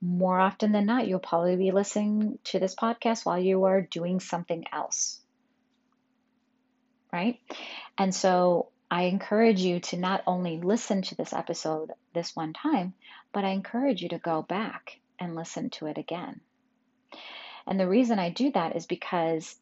More 0.01 0.39
often 0.39 0.71
than 0.71 0.85
not, 0.85 1.07
you'll 1.07 1.19
probably 1.19 1.55
be 1.55 1.71
listening 1.71 2.37
to 2.45 2.59
this 2.59 2.75
podcast 2.75 3.25
while 3.25 3.39
you 3.39 3.63
are 3.63 3.81
doing 3.81 4.19
something 4.19 4.65
else. 4.71 5.19
Right? 7.13 7.39
And 7.97 8.13
so 8.13 8.67
I 8.91 9.03
encourage 9.03 9.61
you 9.61 9.79
to 9.79 9.97
not 9.97 10.23
only 10.27 10.57
listen 10.57 11.01
to 11.03 11.15
this 11.15 11.31
episode 11.31 11.91
this 12.13 12.35
one 12.35 12.53
time, 12.53 12.93
but 13.31 13.45
I 13.45 13.49
encourage 13.49 14.01
you 14.01 14.09
to 14.09 14.17
go 14.17 14.41
back 14.41 14.99
and 15.17 15.35
listen 15.35 15.69
to 15.71 15.87
it 15.87 15.97
again. 15.97 16.41
And 17.65 17.79
the 17.79 17.87
reason 17.87 18.19
I 18.19 18.29
do 18.29 18.51
that 18.51 18.75
is 18.75 18.85
because 18.85 19.55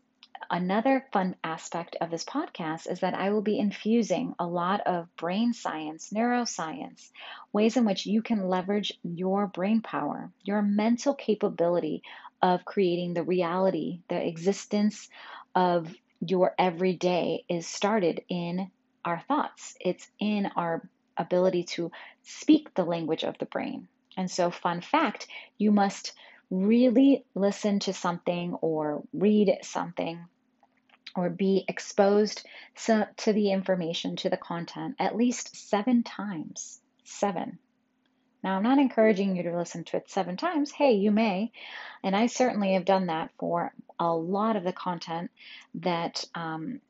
Another 0.51 1.05
fun 1.11 1.35
aspect 1.43 1.95
of 2.01 2.09
this 2.09 2.25
podcast 2.25 2.89
is 2.89 2.99
that 2.99 3.13
I 3.13 3.31
will 3.31 3.41
be 3.41 3.57
infusing 3.57 4.35
a 4.39 4.45
lot 4.45 4.81
of 4.81 5.15
brain 5.15 5.53
science, 5.53 6.11
neuroscience, 6.13 7.09
ways 7.51 7.77
in 7.77 7.85
which 7.85 8.05
you 8.05 8.21
can 8.21 8.47
leverage 8.47 8.93
your 9.03 9.47
brain 9.47 9.81
power, 9.81 10.31
your 10.43 10.61
mental 10.61 11.13
capability 11.15 12.03
of 12.41 12.65
creating 12.65 13.13
the 13.13 13.23
reality, 13.23 14.01
the 14.09 14.27
existence 14.27 15.09
of 15.55 15.93
your 16.19 16.53
everyday 16.57 17.45
is 17.49 17.67
started 17.67 18.21
in 18.29 18.69
our 19.05 19.19
thoughts. 19.27 19.75
It's 19.79 20.07
in 20.19 20.47
our 20.55 20.87
ability 21.17 21.63
to 21.75 21.91
speak 22.23 22.73
the 22.73 22.85
language 22.85 23.23
of 23.23 23.37
the 23.37 23.45
brain. 23.45 23.87
And 24.17 24.29
so, 24.29 24.51
fun 24.51 24.81
fact 24.81 25.27
you 25.57 25.71
must 25.71 26.13
really 26.49 27.25
listen 27.33 27.79
to 27.79 27.93
something 27.93 28.53
or 28.61 29.03
read 29.11 29.57
something 29.63 30.23
or 31.15 31.29
be 31.29 31.65
exposed 31.67 32.45
to 32.85 33.33
the 33.33 33.51
information, 33.51 34.15
to 34.17 34.29
the 34.29 34.37
content, 34.37 34.95
at 34.99 35.15
least 35.15 35.55
seven 35.69 36.03
times. 36.03 36.79
Seven. 37.03 37.59
Now, 38.43 38.57
I'm 38.57 38.63
not 38.63 38.77
encouraging 38.77 39.35
you 39.37 39.43
to 39.43 39.57
listen 39.57 39.85
to 39.85 39.97
it 39.97 40.09
seven 40.09 40.35
times. 40.35 40.71
Hey, 40.71 40.93
you 40.93 41.11
may. 41.11 41.51
And 42.03 42.15
I 42.15 42.27
certainly 42.27 42.73
have 42.73 42.83
done 42.83 43.07
that 43.07 43.31
for 43.39 43.73
a 43.99 44.13
lot 44.13 44.57
of 44.57 44.65
the 44.65 44.73
content 44.73 45.31
that, 45.75 46.25
um, 46.35 46.81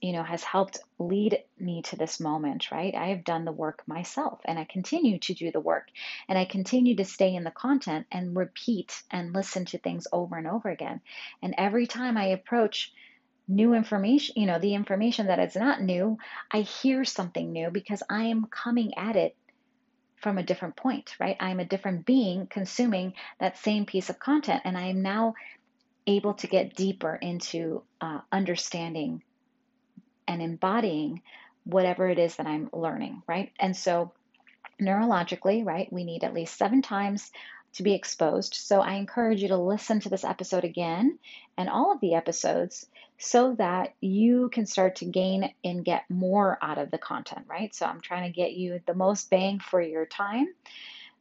you 0.00 0.12
know, 0.12 0.22
has 0.22 0.42
helped 0.42 0.78
lead 0.98 1.38
me 1.58 1.82
to 1.82 1.96
this 1.96 2.20
moment, 2.20 2.70
right? 2.70 2.94
I 2.94 3.08
have 3.08 3.24
done 3.24 3.44
the 3.44 3.52
work 3.52 3.82
myself 3.86 4.40
and 4.46 4.58
I 4.58 4.64
continue 4.64 5.18
to 5.20 5.34
do 5.34 5.50
the 5.50 5.60
work 5.60 5.88
and 6.26 6.38
I 6.38 6.46
continue 6.46 6.96
to 6.96 7.04
stay 7.04 7.34
in 7.34 7.44
the 7.44 7.50
content 7.50 8.06
and 8.10 8.34
repeat 8.34 9.02
and 9.10 9.34
listen 9.34 9.66
to 9.66 9.78
things 9.78 10.06
over 10.10 10.36
and 10.36 10.46
over 10.46 10.70
again. 10.70 11.02
And 11.42 11.54
every 11.58 11.86
time 11.86 12.16
I 12.16 12.28
approach 12.28 12.92
new 13.46 13.74
information, 13.74 14.34
you 14.38 14.46
know, 14.46 14.58
the 14.58 14.74
information 14.74 15.26
that 15.26 15.38
is 15.38 15.56
not 15.56 15.82
new, 15.82 16.18
I 16.50 16.60
hear 16.60 17.04
something 17.04 17.52
new 17.52 17.70
because 17.70 18.02
I 18.08 18.24
am 18.24 18.46
coming 18.46 18.92
at 18.96 19.16
it 19.16 19.36
from 20.16 20.38
a 20.38 20.42
different 20.42 20.76
point, 20.76 21.14
right? 21.20 21.36
I'm 21.38 21.60
a 21.60 21.66
different 21.66 22.06
being 22.06 22.46
consuming 22.46 23.14
that 23.40 23.58
same 23.58 23.84
piece 23.84 24.08
of 24.08 24.18
content, 24.18 24.62
and 24.64 24.76
I 24.76 24.86
am 24.86 25.02
now 25.02 25.34
able 26.06 26.34
to 26.34 26.46
get 26.46 26.74
deeper 26.74 27.14
into 27.14 27.82
uh, 28.00 28.20
understanding 28.32 29.22
and 30.26 30.40
embodying 30.40 31.22
whatever 31.64 32.08
it 32.08 32.18
is 32.18 32.36
that 32.36 32.46
I'm 32.46 32.70
learning, 32.72 33.22
right? 33.26 33.52
And 33.58 33.76
so, 33.76 34.12
neurologically, 34.80 35.64
right, 35.64 35.92
we 35.92 36.04
need 36.04 36.24
at 36.24 36.34
least 36.34 36.56
seven 36.56 36.82
times 36.82 37.30
to 37.74 37.82
be 37.82 37.94
exposed. 37.94 38.54
So 38.54 38.80
I 38.80 38.94
encourage 38.94 39.42
you 39.42 39.48
to 39.48 39.56
listen 39.56 40.00
to 40.00 40.08
this 40.08 40.24
episode 40.24 40.64
again 40.64 41.18
and 41.56 41.68
all 41.68 41.92
of 41.92 42.00
the 42.00 42.14
episodes 42.14 42.86
so 43.18 43.54
that 43.58 43.94
you 44.00 44.48
can 44.52 44.66
start 44.66 44.96
to 44.96 45.04
gain 45.04 45.52
and 45.64 45.84
get 45.84 46.08
more 46.08 46.58
out 46.62 46.78
of 46.78 46.90
the 46.90 46.98
content, 46.98 47.46
right? 47.48 47.74
So 47.74 47.86
I'm 47.86 48.00
trying 48.00 48.30
to 48.30 48.36
get 48.36 48.52
you 48.52 48.80
the 48.86 48.94
most 48.94 49.30
bang 49.30 49.58
for 49.58 49.80
your 49.80 50.06
time 50.06 50.48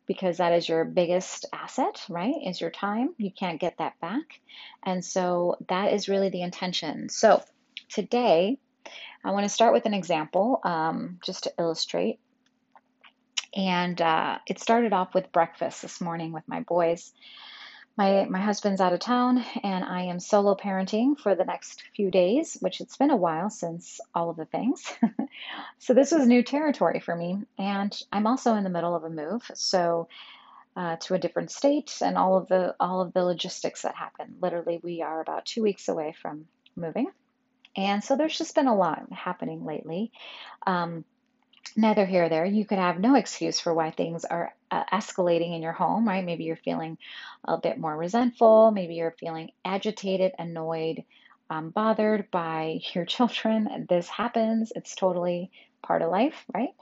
because 0.06 0.38
that 0.38 0.54
is 0.54 0.68
your 0.68 0.86
biggest 0.86 1.46
asset, 1.54 2.04
right? 2.10 2.36
Is 2.46 2.62
your 2.62 2.72
time. 2.72 3.16
You 3.18 3.32
can't 3.32 3.60
get 3.60 3.78
that 3.78 4.00
back. 4.00 4.40
And 4.84 5.04
so 5.04 5.58
that 5.70 5.94
is 5.94 6.10
really 6.10 6.30
the 6.30 6.42
intention. 6.42 7.10
So 7.10 7.44
today, 7.90 8.58
I 9.24 9.32
want 9.32 9.46
to 9.46 9.50
start 9.50 9.74
with 9.74 9.86
an 9.86 9.94
example 9.94 10.60
um, 10.64 11.20
just 11.24 11.46
to 11.46 11.54
illustrate 11.58 12.20
and 13.56 14.02
uh, 14.02 14.40
it 14.48 14.60
started 14.60 14.94
off 14.94 15.14
with 15.14 15.32
breakfast 15.32 15.82
this 15.82 16.02
morning 16.02 16.32
with 16.32 16.48
my 16.48 16.62
boys. 16.62 17.12
My, 17.96 18.26
my 18.26 18.42
husband's 18.42 18.82
out 18.82 18.94
of 18.94 19.00
town, 19.00 19.46
and 19.64 19.86
I 19.86 20.04
am 20.04 20.20
solo 20.20 20.56
parenting 20.56 21.16
for 21.20 21.36
the 21.36 21.46
next 21.46 21.84
few 21.96 22.10
days, 22.10 22.58
which 22.60 22.82
it's 22.82 22.98
been 22.98 23.12
a 23.12 23.16
while 23.16 23.52
since 23.52 24.00
all 24.16 24.32
of 24.32 24.36
the 24.38 24.46
things. 24.46 24.92
so, 25.78 25.94
this 25.94 26.12
was 26.12 26.26
new 26.26 26.42
territory 26.42 27.00
for 27.00 27.16
me. 27.16 27.38
And 27.60 27.96
I'm 28.12 28.26
also 28.26 28.56
in 28.56 28.64
the 28.64 28.72
middle 28.72 28.96
of 28.96 29.04
a 29.04 29.12
move. 29.12 29.44
So, 29.54 30.08
uh, 30.76 30.96
to 30.98 31.14
a 31.14 31.20
different 31.20 31.52
state 31.52 32.00
and 32.02 32.18
all 32.18 32.38
of 32.38 32.48
the 32.48 32.76
all 32.80 33.02
of 33.02 33.14
the 33.14 33.24
logistics 33.24 33.84
that 33.84 33.96
happen. 33.96 34.36
Literally, 34.42 34.80
we 34.82 35.02
are 35.02 35.22
about 35.22 35.46
two 35.46 35.62
weeks 35.62 35.88
away 35.88 36.16
from 36.20 36.48
moving, 36.76 37.12
and 37.76 38.04
so 38.04 38.16
there's 38.16 38.38
just 38.38 38.56
been 38.56 38.68
a 38.68 38.76
lot 38.76 39.12
happening 39.12 39.66
lately. 39.66 40.12
Um, 40.66 41.06
neither 41.76 42.06
here 42.06 42.26
or 42.26 42.30
there. 42.30 42.46
You 42.46 42.66
could 42.66 42.78
have 42.78 43.00
no 43.00 43.16
excuse 43.16 43.60
for 43.60 43.74
why 43.74 43.92
things 43.92 44.26
are 44.26 44.54
uh, 44.72 44.84
escalating 44.92 45.56
in 45.56 45.62
your 45.62 45.72
home, 45.72 46.08
right? 46.08 46.24
Maybe 46.24 46.44
you're 46.44 46.56
feeling 46.56 46.98
a 47.44 47.58
bit 47.58 47.78
more 47.78 47.96
resentful. 47.96 48.72
Maybe 48.72 48.96
you're 48.96 49.16
feeling 49.20 49.52
agitated, 49.64 50.34
annoyed, 50.38 51.04
um, 51.50 51.70
bothered 51.70 52.30
by 52.32 52.82
your 52.94 53.06
children. 53.06 53.86
This 53.90 54.08
happens. 54.10 54.72
It's 54.76 54.96
totally 54.96 55.52
part 55.82 56.02
of 56.02 56.12
life, 56.12 56.46
right? 56.54 56.74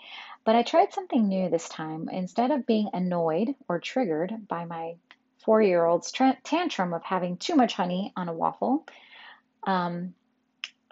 But 0.44 0.56
I 0.56 0.64
tried 0.64 0.94
something 0.94 1.28
new 1.28 1.50
this 1.50 1.70
time. 1.70 2.10
Instead 2.10 2.52
of 2.52 2.66
being 2.66 2.90
annoyed 2.94 3.56
or 3.68 3.80
triggered 3.80 4.48
by 4.48 4.66
my 4.66 4.96
four 5.46 5.62
year 5.62 5.86
old's 5.86 6.12
tantrum 6.12 6.94
of 6.94 7.04
having 7.04 7.38
too 7.38 7.56
much 7.56 7.74
honey 7.74 8.14
on 8.16 8.30
a 8.30 8.34
waffle, 8.34 8.86
um, 9.66 10.14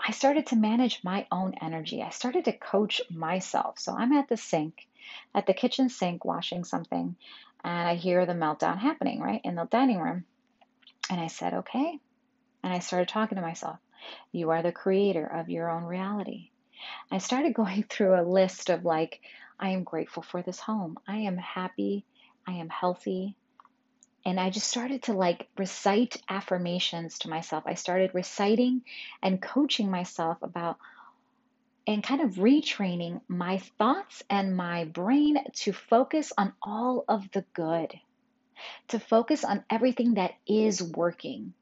I 0.06 0.12
started 0.12 0.48
to 0.48 0.56
manage 0.56 1.04
my 1.04 1.28
own 1.32 1.56
energy. 1.62 2.02
I 2.02 2.10
started 2.10 2.46
to 2.46 2.58
coach 2.58 3.02
myself. 3.10 3.80
So 3.80 3.96
I'm 3.96 4.14
at 4.14 4.30
the 4.30 4.38
sink, 4.38 4.88
at 5.36 5.46
the 5.46 5.54
kitchen 5.54 5.90
sink, 5.90 6.26
washing 6.26 6.64
something, 6.64 7.16
and 7.64 7.88
I 7.88 7.96
hear 7.96 8.26
the 8.26 8.34
meltdown 8.34 8.78
happening, 8.78 9.20
right, 9.20 9.42
in 9.44 9.56
the 9.56 9.66
dining 9.66 10.00
room. 10.00 10.26
And 11.10 11.20
I 11.20 11.28
said, 11.28 11.54
okay. 11.54 12.00
And 12.64 12.74
I 12.74 12.80
started 12.80 13.10
talking 13.10 13.36
to 13.36 13.42
myself. 13.42 13.80
You 14.32 14.52
are 14.52 14.62
the 14.62 14.72
creator 14.72 15.26
of 15.26 15.50
your 15.50 15.70
own 15.70 15.84
reality. 15.84 16.50
I 17.12 17.18
started 17.18 17.54
going 17.62 17.84
through 17.84 18.20
a 18.20 18.24
list 18.24 18.70
of 18.70 18.86
like, 18.86 19.20
I 19.60 19.72
am 19.72 19.84
grateful 19.84 20.24
for 20.24 20.42
this 20.42 20.60
home. 20.60 20.98
I 21.08 21.18
am 21.18 21.38
happy. 21.38 22.06
I 22.48 22.54
am 22.54 22.70
healthy 22.70 23.36
and 24.26 24.40
I 24.40 24.50
just 24.50 24.68
started 24.68 25.04
to 25.04 25.14
like 25.14 25.48
recite 25.58 26.22
affirmations 26.30 27.20
to 27.20 27.30
myself. 27.30 27.64
I 27.66 27.76
started 27.76 28.12
reciting 28.14 28.82
and 29.22 29.42
coaching 29.42 29.90
myself 29.90 30.38
about 30.42 30.78
and 31.88 32.04
kind 32.04 32.22
of 32.22 32.36
retraining 32.36 33.22
my 33.28 33.58
thoughts 33.80 34.22
and 34.30 34.56
my 34.56 34.86
brain 34.86 35.38
to 35.56 35.74
focus 35.74 36.32
on 36.38 36.54
all 36.62 37.04
of 37.08 37.32
the 37.32 37.44
good, 37.54 38.00
to 38.90 39.00
focus 39.00 39.44
on 39.44 39.64
everything 39.70 40.16
that 40.16 40.34
is 40.48 40.84
working. 40.84 41.54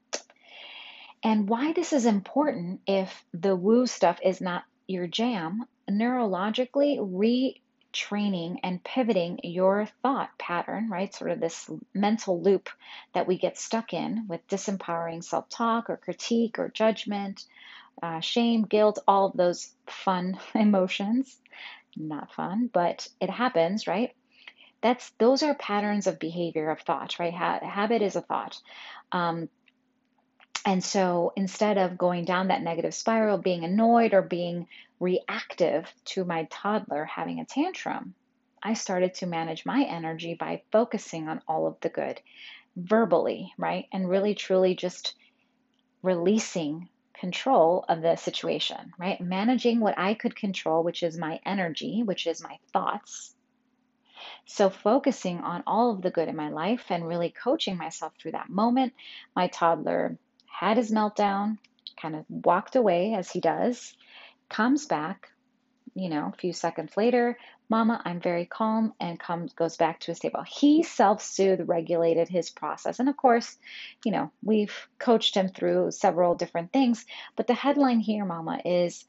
And 1.22 1.48
why 1.48 1.72
this 1.72 1.92
is 1.92 2.04
important 2.04 2.80
if 2.86 3.24
the 3.32 3.56
woo 3.56 3.86
stuff 3.86 4.18
is 4.22 4.40
not 4.40 4.64
your 4.86 5.06
jam, 5.06 5.64
neurologically, 5.90 6.98
re 7.00 7.60
training 7.98 8.60
and 8.62 8.82
pivoting 8.84 9.40
your 9.42 9.86
thought 10.02 10.30
pattern, 10.38 10.88
right? 10.88 11.12
Sort 11.12 11.32
of 11.32 11.40
this 11.40 11.68
mental 11.92 12.40
loop 12.40 12.68
that 13.12 13.26
we 13.26 13.36
get 13.38 13.58
stuck 13.58 13.92
in 13.92 14.26
with 14.28 14.46
disempowering 14.46 15.24
self 15.24 15.48
talk 15.48 15.90
or 15.90 15.96
critique 15.96 16.58
or 16.60 16.68
judgment, 16.68 17.44
uh, 18.00 18.20
shame, 18.20 18.62
guilt, 18.62 19.00
all 19.08 19.26
of 19.26 19.36
those 19.36 19.72
fun 19.86 20.38
emotions. 20.54 21.36
Not 21.96 22.32
fun, 22.32 22.70
but 22.72 23.08
it 23.20 23.30
happens, 23.30 23.88
right? 23.88 24.14
That's 24.80 25.10
those 25.18 25.42
are 25.42 25.54
patterns 25.54 26.06
of 26.06 26.20
behavior 26.20 26.70
of 26.70 26.80
thought, 26.80 27.18
right? 27.18 27.34
Ha- 27.34 27.66
habit 27.66 28.00
is 28.02 28.14
a 28.14 28.22
thought. 28.22 28.56
Um, 29.10 29.48
and 30.64 30.82
so 30.82 31.32
instead 31.36 31.78
of 31.78 31.98
going 31.98 32.24
down 32.24 32.48
that 32.48 32.62
negative 32.62 32.94
spiral, 32.94 33.38
being 33.38 33.64
annoyed 33.64 34.14
or 34.14 34.22
being 34.22 34.66
reactive 35.00 35.92
to 36.06 36.24
my 36.24 36.44
toddler 36.50 37.04
having 37.04 37.40
a 37.40 37.44
tantrum, 37.44 38.14
I 38.62 38.74
started 38.74 39.14
to 39.14 39.26
manage 39.26 39.64
my 39.64 39.84
energy 39.84 40.34
by 40.34 40.62
focusing 40.72 41.28
on 41.28 41.42
all 41.46 41.66
of 41.66 41.80
the 41.80 41.88
good 41.88 42.20
verbally, 42.76 43.52
right? 43.56 43.86
And 43.92 44.08
really, 44.08 44.34
truly 44.34 44.74
just 44.74 45.14
releasing 46.02 46.88
control 47.14 47.84
of 47.88 48.00
the 48.00 48.16
situation, 48.16 48.92
right? 48.98 49.20
Managing 49.20 49.80
what 49.80 49.98
I 49.98 50.14
could 50.14 50.36
control, 50.36 50.82
which 50.82 51.02
is 51.02 51.18
my 51.18 51.40
energy, 51.44 52.02
which 52.02 52.26
is 52.26 52.42
my 52.42 52.58
thoughts. 52.72 53.34
So, 54.46 54.70
focusing 54.70 55.40
on 55.40 55.62
all 55.66 55.90
of 55.90 56.02
the 56.02 56.10
good 56.10 56.28
in 56.28 56.36
my 56.36 56.48
life 56.48 56.86
and 56.90 57.06
really 57.06 57.30
coaching 57.30 57.76
myself 57.76 58.14
through 58.18 58.32
that 58.32 58.48
moment. 58.48 58.92
My 59.36 59.48
toddler 59.48 60.18
had 60.50 60.76
his 60.76 60.90
meltdown, 60.90 61.58
kind 62.00 62.16
of 62.16 62.24
walked 62.28 62.76
away 62.76 63.14
as 63.14 63.30
he 63.30 63.40
does, 63.40 63.94
comes 64.48 64.86
back, 64.86 65.28
you 65.94 66.08
know, 66.08 66.30
a 66.32 66.36
few 66.36 66.52
seconds 66.52 66.96
later, 66.96 67.38
Mama, 67.70 68.00
I'm 68.04 68.20
very 68.20 68.46
calm, 68.46 68.94
and 68.98 69.20
comes 69.20 69.52
goes 69.52 69.76
back 69.76 70.00
to 70.00 70.12
his 70.12 70.20
table. 70.20 70.42
He 70.42 70.82
self-soothed, 70.82 71.68
regulated 71.68 72.28
his 72.28 72.48
process. 72.48 72.98
And 72.98 73.10
of 73.10 73.16
course, 73.16 73.58
you 74.04 74.12
know, 74.12 74.30
we've 74.42 74.88
coached 74.98 75.34
him 75.34 75.48
through 75.48 75.90
several 75.90 76.34
different 76.34 76.72
things. 76.72 77.04
But 77.36 77.46
the 77.46 77.54
headline 77.54 78.00
here, 78.00 78.24
Mama, 78.24 78.60
is 78.64 79.04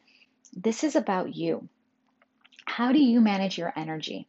this 0.53 0.83
is 0.83 0.97
about 0.97 1.33
you. 1.33 1.69
How 2.65 2.91
do 2.91 2.99
you 2.99 3.21
manage 3.21 3.57
your 3.57 3.71
energy? 3.75 4.27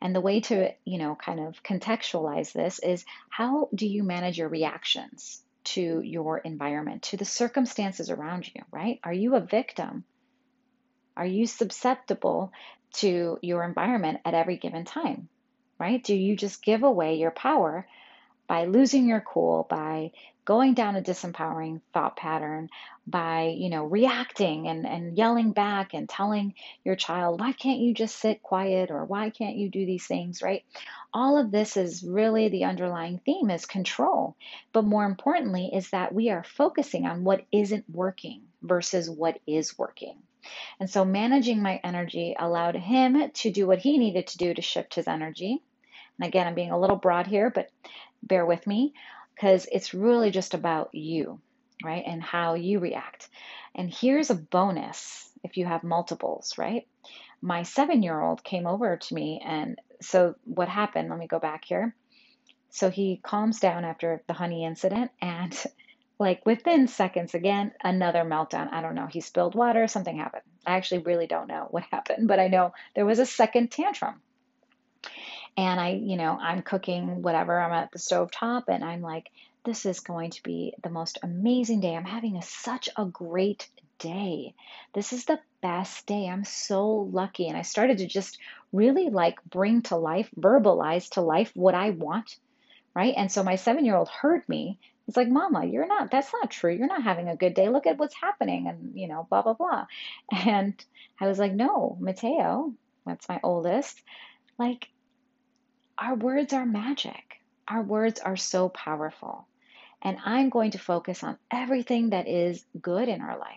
And 0.00 0.14
the 0.14 0.20
way 0.20 0.40
to, 0.40 0.72
you 0.84 0.98
know, 0.98 1.14
kind 1.14 1.40
of 1.40 1.62
contextualize 1.62 2.52
this 2.52 2.80
is 2.80 3.04
how 3.30 3.68
do 3.74 3.86
you 3.86 4.02
manage 4.02 4.36
your 4.36 4.48
reactions 4.48 5.42
to 5.66 6.00
your 6.00 6.38
environment, 6.38 7.02
to 7.02 7.16
the 7.16 7.24
circumstances 7.24 8.10
around 8.10 8.48
you, 8.54 8.62
right? 8.70 9.00
Are 9.04 9.12
you 9.12 9.34
a 9.34 9.40
victim? 9.40 10.04
Are 11.16 11.26
you 11.26 11.46
susceptible 11.46 12.52
to 12.94 13.38
your 13.42 13.64
environment 13.64 14.20
at 14.24 14.34
every 14.34 14.56
given 14.56 14.84
time? 14.84 15.28
Right? 15.78 16.02
Do 16.02 16.14
you 16.14 16.36
just 16.36 16.62
give 16.62 16.82
away 16.82 17.16
your 17.16 17.30
power 17.30 17.86
by 18.46 18.64
losing 18.64 19.08
your 19.08 19.20
cool, 19.20 19.66
by 19.68 20.12
going 20.44 20.74
down 20.74 20.94
a 20.94 21.02
disempowering 21.02 21.80
thought 21.92 22.16
pattern, 22.16 22.70
by, 23.06 23.54
you 23.56 23.68
know, 23.68 23.84
reacting 23.84 24.68
and, 24.68 24.86
and 24.86 25.18
yelling 25.18 25.50
back 25.50 25.92
and 25.92 26.08
telling 26.08 26.54
your 26.84 26.94
child, 26.94 27.40
why 27.40 27.52
can't 27.52 27.80
you 27.80 27.92
just 27.92 28.16
sit 28.16 28.42
quiet 28.42 28.90
or 28.90 29.04
why 29.04 29.30
can't 29.30 29.56
you 29.56 29.68
do 29.68 29.84
these 29.84 30.06
things, 30.06 30.42
right? 30.42 30.64
All 31.12 31.36
of 31.36 31.50
this 31.50 31.76
is 31.76 32.04
really 32.04 32.48
the 32.48 32.64
underlying 32.64 33.20
theme 33.24 33.50
is 33.50 33.66
control. 33.66 34.36
But 34.72 34.84
more 34.84 35.04
importantly, 35.04 35.70
is 35.74 35.90
that 35.90 36.14
we 36.14 36.30
are 36.30 36.44
focusing 36.44 37.06
on 37.06 37.24
what 37.24 37.44
isn't 37.50 37.84
working 37.90 38.42
versus 38.62 39.10
what 39.10 39.40
is 39.46 39.76
working. 39.76 40.16
And 40.78 40.88
so 40.88 41.04
managing 41.04 41.60
my 41.60 41.80
energy 41.82 42.36
allowed 42.38 42.76
him 42.76 43.30
to 43.30 43.50
do 43.50 43.66
what 43.66 43.80
he 43.80 43.98
needed 43.98 44.28
to 44.28 44.38
do 44.38 44.54
to 44.54 44.62
shift 44.62 44.94
his 44.94 45.08
energy. 45.08 45.60
And 46.18 46.28
again, 46.28 46.46
I'm 46.46 46.54
being 46.54 46.70
a 46.70 46.78
little 46.78 46.96
broad 46.96 47.26
here, 47.26 47.50
but 47.50 47.68
bear 48.26 48.44
with 48.44 48.66
me 48.66 48.94
because 49.34 49.66
it's 49.70 49.94
really 49.94 50.30
just 50.30 50.54
about 50.54 50.94
you, 50.94 51.40
right? 51.84 52.04
And 52.06 52.22
how 52.22 52.54
you 52.54 52.78
react. 52.78 53.28
And 53.74 53.92
here's 53.92 54.30
a 54.30 54.34
bonus 54.34 55.30
if 55.44 55.56
you 55.56 55.66
have 55.66 55.84
multiples, 55.84 56.56
right? 56.58 56.86
My 57.42 57.62
seven 57.62 58.02
year 58.02 58.20
old 58.20 58.42
came 58.42 58.66
over 58.66 58.96
to 58.96 59.14
me, 59.14 59.42
and 59.44 59.78
so 60.00 60.34
what 60.44 60.68
happened? 60.68 61.10
Let 61.10 61.18
me 61.18 61.26
go 61.26 61.38
back 61.38 61.64
here. 61.64 61.94
So 62.70 62.90
he 62.90 63.20
calms 63.22 63.60
down 63.60 63.84
after 63.84 64.22
the 64.26 64.32
honey 64.32 64.64
incident, 64.64 65.10
and 65.20 65.54
like 66.18 66.46
within 66.46 66.88
seconds 66.88 67.34
again 67.34 67.72
another 67.84 68.24
meltdown 68.24 68.72
i 68.72 68.80
don't 68.80 68.94
know 68.94 69.06
he 69.06 69.20
spilled 69.20 69.54
water 69.54 69.86
something 69.86 70.16
happened 70.16 70.42
i 70.66 70.76
actually 70.76 71.02
really 71.02 71.26
don't 71.26 71.48
know 71.48 71.66
what 71.70 71.84
happened 71.90 72.26
but 72.26 72.40
i 72.40 72.48
know 72.48 72.72
there 72.94 73.04
was 73.04 73.18
a 73.18 73.26
second 73.26 73.70
tantrum 73.70 74.20
and 75.56 75.80
i 75.80 75.90
you 75.90 76.16
know 76.16 76.38
i'm 76.40 76.62
cooking 76.62 77.22
whatever 77.22 77.58
i'm 77.60 77.72
at 77.72 77.90
the 77.92 77.98
stove 77.98 78.30
top 78.30 78.64
and 78.68 78.84
i'm 78.84 79.00
like 79.00 79.30
this 79.64 79.84
is 79.86 80.00
going 80.00 80.30
to 80.30 80.42
be 80.42 80.74
the 80.82 80.90
most 80.90 81.18
amazing 81.22 81.80
day 81.80 81.94
i'm 81.94 82.04
having 82.04 82.36
a, 82.36 82.42
such 82.42 82.88
a 82.96 83.04
great 83.04 83.68
day 83.98 84.54
this 84.94 85.12
is 85.12 85.24
the 85.24 85.38
best 85.62 86.06
day 86.06 86.28
i'm 86.28 86.44
so 86.44 87.08
lucky 87.12 87.48
and 87.48 87.56
i 87.56 87.62
started 87.62 87.98
to 87.98 88.06
just 88.06 88.38
really 88.72 89.08
like 89.08 89.42
bring 89.44 89.82
to 89.82 89.96
life 89.96 90.28
verbalize 90.38 91.08
to 91.10 91.20
life 91.20 91.50
what 91.54 91.74
i 91.74 91.90
want 91.90 92.36
right 92.94 93.14
and 93.16 93.32
so 93.32 93.42
my 93.42 93.56
seven 93.56 93.84
year 93.84 93.96
old 93.96 94.08
heard 94.08 94.46
me 94.48 94.78
it's 95.08 95.16
like, 95.16 95.28
Mama, 95.28 95.64
you're 95.64 95.86
not, 95.86 96.10
that's 96.10 96.32
not 96.32 96.50
true. 96.50 96.72
You're 96.72 96.88
not 96.88 97.02
having 97.02 97.28
a 97.28 97.36
good 97.36 97.54
day. 97.54 97.68
Look 97.68 97.86
at 97.86 97.98
what's 97.98 98.14
happening 98.20 98.66
and, 98.66 98.98
you 98.98 99.06
know, 99.06 99.26
blah, 99.30 99.42
blah, 99.42 99.54
blah. 99.54 99.86
And 100.32 100.84
I 101.20 101.28
was 101.28 101.38
like, 101.38 101.52
no, 101.52 101.96
Mateo, 102.00 102.74
that's 103.04 103.28
my 103.28 103.40
oldest, 103.42 104.02
like, 104.58 104.88
our 105.98 106.14
words 106.14 106.52
are 106.52 106.66
magic. 106.66 107.40
Our 107.68 107.82
words 107.82 108.20
are 108.20 108.36
so 108.36 108.68
powerful. 108.68 109.46
And 110.02 110.18
I'm 110.24 110.50
going 110.50 110.72
to 110.72 110.78
focus 110.78 111.24
on 111.24 111.38
everything 111.50 112.10
that 112.10 112.28
is 112.28 112.64
good 112.80 113.08
in 113.08 113.20
our 113.20 113.38
life. 113.38 113.48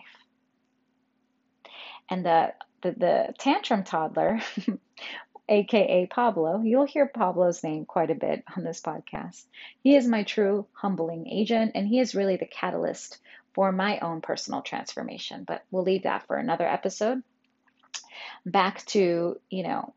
And 2.08 2.24
the, 2.24 2.54
the, 2.82 2.92
the 2.92 3.34
tantrum 3.38 3.84
toddler 3.84 4.40
aka 5.50 6.06
Pablo. 6.06 6.62
You'll 6.62 6.86
hear 6.86 7.06
Pablo's 7.06 7.62
name 7.62 7.84
quite 7.84 8.10
a 8.10 8.14
bit 8.14 8.44
on 8.56 8.64
this 8.64 8.80
podcast. 8.80 9.44
He 9.82 9.96
is 9.96 10.06
my 10.06 10.22
true 10.22 10.66
humbling 10.72 11.26
agent, 11.28 11.72
and 11.74 11.86
he 11.86 11.98
is 11.98 12.14
really 12.14 12.36
the 12.36 12.46
catalyst 12.46 13.18
for 13.52 13.72
my 13.72 13.98
own 13.98 14.20
personal 14.20 14.62
transformation. 14.62 15.44
But 15.44 15.64
we'll 15.70 15.82
leave 15.82 16.04
that 16.04 16.26
for 16.26 16.36
another 16.36 16.66
episode. 16.66 17.22
Back 18.46 18.86
to, 18.86 19.38
you 19.50 19.62
know, 19.64 19.92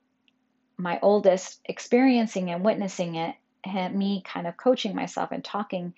my 0.77 0.99
oldest 1.01 1.59
experiencing 1.65 2.49
and 2.49 2.63
witnessing 2.63 3.15
it, 3.15 3.35
and 3.63 3.95
me 3.95 4.21
kind 4.25 4.47
of 4.47 4.57
coaching 4.57 4.95
myself 4.95 5.31
and 5.31 5.43
talking 5.43 5.93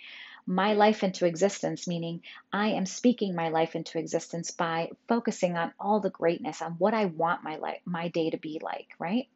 my 0.47 0.73
life 0.73 1.03
into 1.03 1.25
existence, 1.25 1.87
meaning 1.87 2.21
I 2.53 2.69
am 2.69 2.85
speaking 2.85 3.33
my 3.33 3.49
life 3.49 3.75
into 3.75 3.97
existence 3.97 4.51
by 4.51 4.91
focusing 5.07 5.57
on 5.57 5.73
all 5.79 5.99
the 5.99 6.11
greatness, 6.11 6.61
on 6.61 6.73
what 6.73 6.93
I 6.93 7.05
want 7.05 7.43
my 7.43 7.55
life, 7.55 7.79
my 7.85 8.09
day 8.09 8.29
to 8.29 8.37
be 8.37 8.61
like, 8.61 8.89
right? 8.99 9.27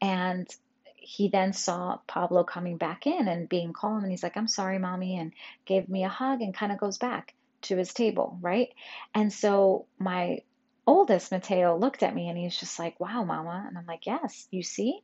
And 0.00 0.46
he 0.94 1.28
then 1.28 1.52
saw 1.52 1.98
Pablo 2.06 2.44
coming 2.44 2.76
back 2.76 3.06
in 3.06 3.28
and 3.28 3.48
being 3.48 3.72
calm, 3.72 4.02
and 4.02 4.10
he's 4.10 4.22
like, 4.22 4.36
I'm 4.36 4.48
sorry, 4.48 4.78
mommy, 4.78 5.18
and 5.18 5.32
gave 5.64 5.88
me 5.88 6.04
a 6.04 6.08
hug 6.08 6.40
and 6.40 6.54
kind 6.54 6.72
of 6.72 6.78
goes 6.78 6.98
back 6.98 7.34
to 7.62 7.76
his 7.76 7.92
table, 7.92 8.38
right? 8.40 8.68
And 9.14 9.32
so 9.32 9.86
my 9.98 10.42
oldest, 10.86 11.32
Mateo, 11.32 11.76
looked 11.76 12.02
at 12.02 12.14
me 12.14 12.28
and 12.28 12.38
he's 12.38 12.56
just 12.58 12.78
like, 12.78 12.98
Wow, 13.00 13.24
mama. 13.24 13.64
And 13.68 13.76
I'm 13.76 13.86
like, 13.86 14.06
Yes, 14.06 14.46
you 14.50 14.62
see, 14.62 15.00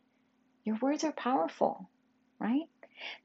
your 0.64 0.76
words 0.80 1.04
are 1.04 1.12
powerful, 1.12 1.88
right? 2.38 2.68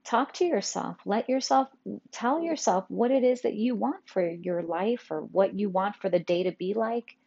Talk 0.06 0.34
to 0.36 0.46
yourself. 0.46 0.98
Let 1.06 1.28
yourself 1.30 1.68
tell 2.12 2.42
yourself 2.42 2.86
what 2.88 3.12
it 3.12 3.24
is 3.24 3.42
that 3.42 3.56
you 3.56 3.76
want 3.76 4.08
for 4.08 4.26
your 4.26 4.64
life 4.64 5.08
or 5.12 5.22
what 5.22 5.58
you 5.58 5.70
want 5.70 5.98
for 5.98 6.10
the 6.10 6.20
day 6.20 6.44
to 6.44 6.52
be 6.52 6.74
like. 6.74 7.18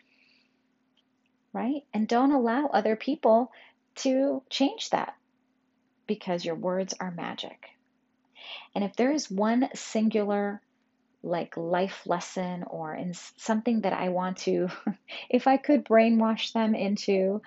Right? 1.53 1.83
And 1.93 2.09
don't 2.09 2.33
allow 2.33 2.67
other 2.67 2.97
people 2.97 3.51
to 3.97 4.43
change 4.49 4.91
that 4.91 5.14
because 6.07 6.45
your 6.45 6.55
words 6.55 6.95
are 6.99 7.11
magic. 7.11 7.59
And 8.75 8.85
if 8.85 8.95
there 8.97 9.12
is 9.12 9.31
one 9.31 9.69
singular 9.75 10.62
like 11.22 11.57
life 11.57 12.07
lesson 12.07 12.64
or 12.64 12.94
in 12.94 13.12
something 13.37 13.83
that 13.83 13.92
I 13.92 14.11
want 14.11 14.38
to, 14.38 14.68
if 15.31 15.46
I 15.46 15.57
could 15.57 15.85
brainwash 15.85 16.52
them 16.52 16.74
into 16.74 17.42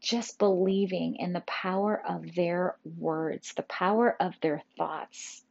just 0.00 0.38
believing 0.38 1.16
in 1.16 1.32
the 1.32 1.42
power 1.42 2.02
of 2.06 2.34
their 2.34 2.76
words, 2.98 3.52
the 3.54 3.62
power 3.64 4.16
of 4.18 4.34
their 4.40 4.62
thoughts. 4.78 5.44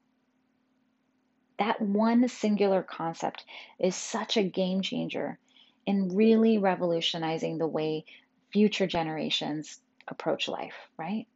That 1.60 1.82
one 1.82 2.28
singular 2.28 2.82
concept 2.82 3.46
is 3.80 3.96
such 3.96 4.38
a 4.38 4.44
game 4.44 4.82
changer 4.82 5.38
in 5.86 6.16
really 6.16 6.58
revolutionizing 6.58 7.58
the 7.58 7.68
way 7.68 8.06
future 8.52 8.88
generations 8.88 9.80
approach 10.08 10.48
life, 10.48 10.76
right? 10.98 11.28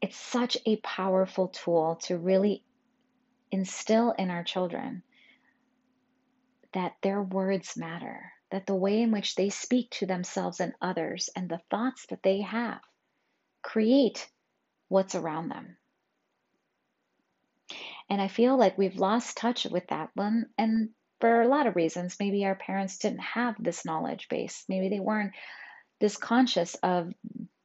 It's 0.00 0.16
such 0.16 0.56
a 0.66 0.76
powerful 0.76 1.48
tool 1.48 1.96
to 2.02 2.18
really 2.18 2.62
instill 3.52 4.12
in 4.12 4.30
our 4.30 4.42
children 4.42 5.02
that 6.72 6.94
their 7.02 7.22
words 7.22 7.76
matter, 7.76 8.32
that 8.50 8.66
the 8.66 8.74
way 8.74 9.02
in 9.02 9.12
which 9.12 9.34
they 9.34 9.50
speak 9.50 9.90
to 9.90 10.06
themselves 10.06 10.58
and 10.58 10.72
others 10.80 11.28
and 11.36 11.48
the 11.48 11.60
thoughts 11.70 12.06
that 12.08 12.22
they 12.22 12.40
have 12.40 12.80
create 13.62 14.28
what's 14.88 15.14
around 15.14 15.50
them. 15.50 15.76
And 18.10 18.20
I 18.20 18.28
feel 18.28 18.56
like 18.58 18.76
we've 18.76 18.96
lost 18.96 19.36
touch 19.36 19.64
with 19.64 19.86
that 19.88 20.10
one. 20.14 20.46
And 20.58 20.90
for 21.20 21.40
a 21.40 21.48
lot 21.48 21.66
of 21.66 21.76
reasons, 21.76 22.16
maybe 22.18 22.44
our 22.44 22.56
parents 22.56 22.98
didn't 22.98 23.20
have 23.20 23.54
this 23.58 23.84
knowledge 23.84 24.28
base. 24.28 24.64
Maybe 24.68 24.88
they 24.88 25.00
weren't 25.00 25.32
this 26.00 26.16
conscious 26.16 26.74
of 26.82 27.12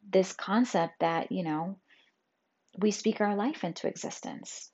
this 0.09 0.31
concept 0.33 0.99
that, 0.99 1.31
you 1.31 1.43
know, 1.43 1.79
we 2.77 2.91
speak 2.91 3.19
our 3.19 3.35
life 3.35 3.63
into 3.63 3.87
existence. 3.87 4.71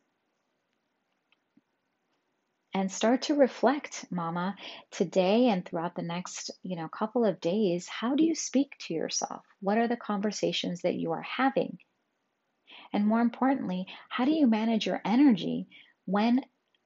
And 2.74 2.92
start 2.92 3.24
to 3.24 3.36
reflect, 3.36 4.06
mama, 4.10 4.56
today 4.92 5.48
and 5.48 5.64
throughout 5.64 5.96
the 5.96 6.02
next, 6.02 6.50
you 6.64 6.76
know, 6.76 6.88
couple 6.88 7.24
of 7.24 7.40
days, 7.40 7.88
how 7.88 8.16
do 8.16 8.24
you 8.24 8.34
speak 8.34 8.74
to 8.80 8.94
yourself? 8.94 9.46
What 9.62 9.78
are 9.78 9.88
the 9.88 9.96
conversations 9.96 10.82
that 10.82 10.96
you 10.96 11.12
are 11.12 11.22
having? 11.22 11.78
And 12.92 13.06
more 13.06 13.22
importantly, 13.22 13.86
how 14.10 14.26
do 14.26 14.32
you 14.32 14.48
manage 14.48 14.86
your 14.88 15.02
energy 15.06 15.68
when 16.06 16.42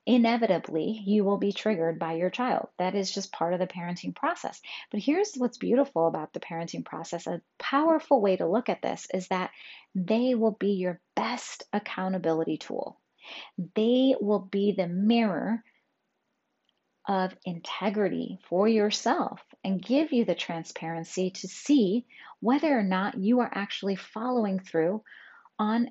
inevitably 0.06 1.04
you 1.06 1.24
will 1.24 1.38
be 1.38 1.54
triggered 1.54 2.00
by 2.00 2.14
your 2.14 2.30
child? 2.30 2.68
That 2.80 2.96
is 2.96 3.14
just 3.14 3.32
part 3.32 3.54
of 3.54 3.60
the 3.60 3.68
parenting 3.68 4.16
process. 4.16 4.62
But 4.92 5.02
here's 5.02 5.36
what's 5.36 5.58
beautiful 5.58 6.08
about 6.08 6.34
the 6.34 6.40
parenting 6.42 6.84
process 6.86 7.28
a 7.28 7.42
powerful 7.60 8.22
way 8.22 8.36
to 8.38 8.48
look 8.48 8.68
at 8.68 8.82
this 8.82 9.08
is 9.14 9.28
that 9.30 9.52
they 9.96 10.36
will 10.36 10.58
be 10.60 10.74
your 10.74 11.00
best 11.16 11.64
accountability 11.72 12.58
tool. 12.58 13.00
They 13.76 14.16
will 14.20 14.40
be 14.40 14.74
the 14.74 14.88
mirror 14.88 15.64
of 17.08 17.34
integrity 17.46 18.40
for 18.50 18.68
yourself 18.68 19.42
and 19.64 19.82
give 19.82 20.12
you 20.12 20.26
the 20.26 20.36
transparency 20.36 21.32
to 21.32 21.48
see 21.48 22.06
whether 22.42 22.78
or 22.78 22.84
not 22.84 23.18
you 23.18 23.40
are 23.40 23.52
actually 23.52 23.96
following 23.96 24.60
through 24.60 25.02
on 25.58 25.90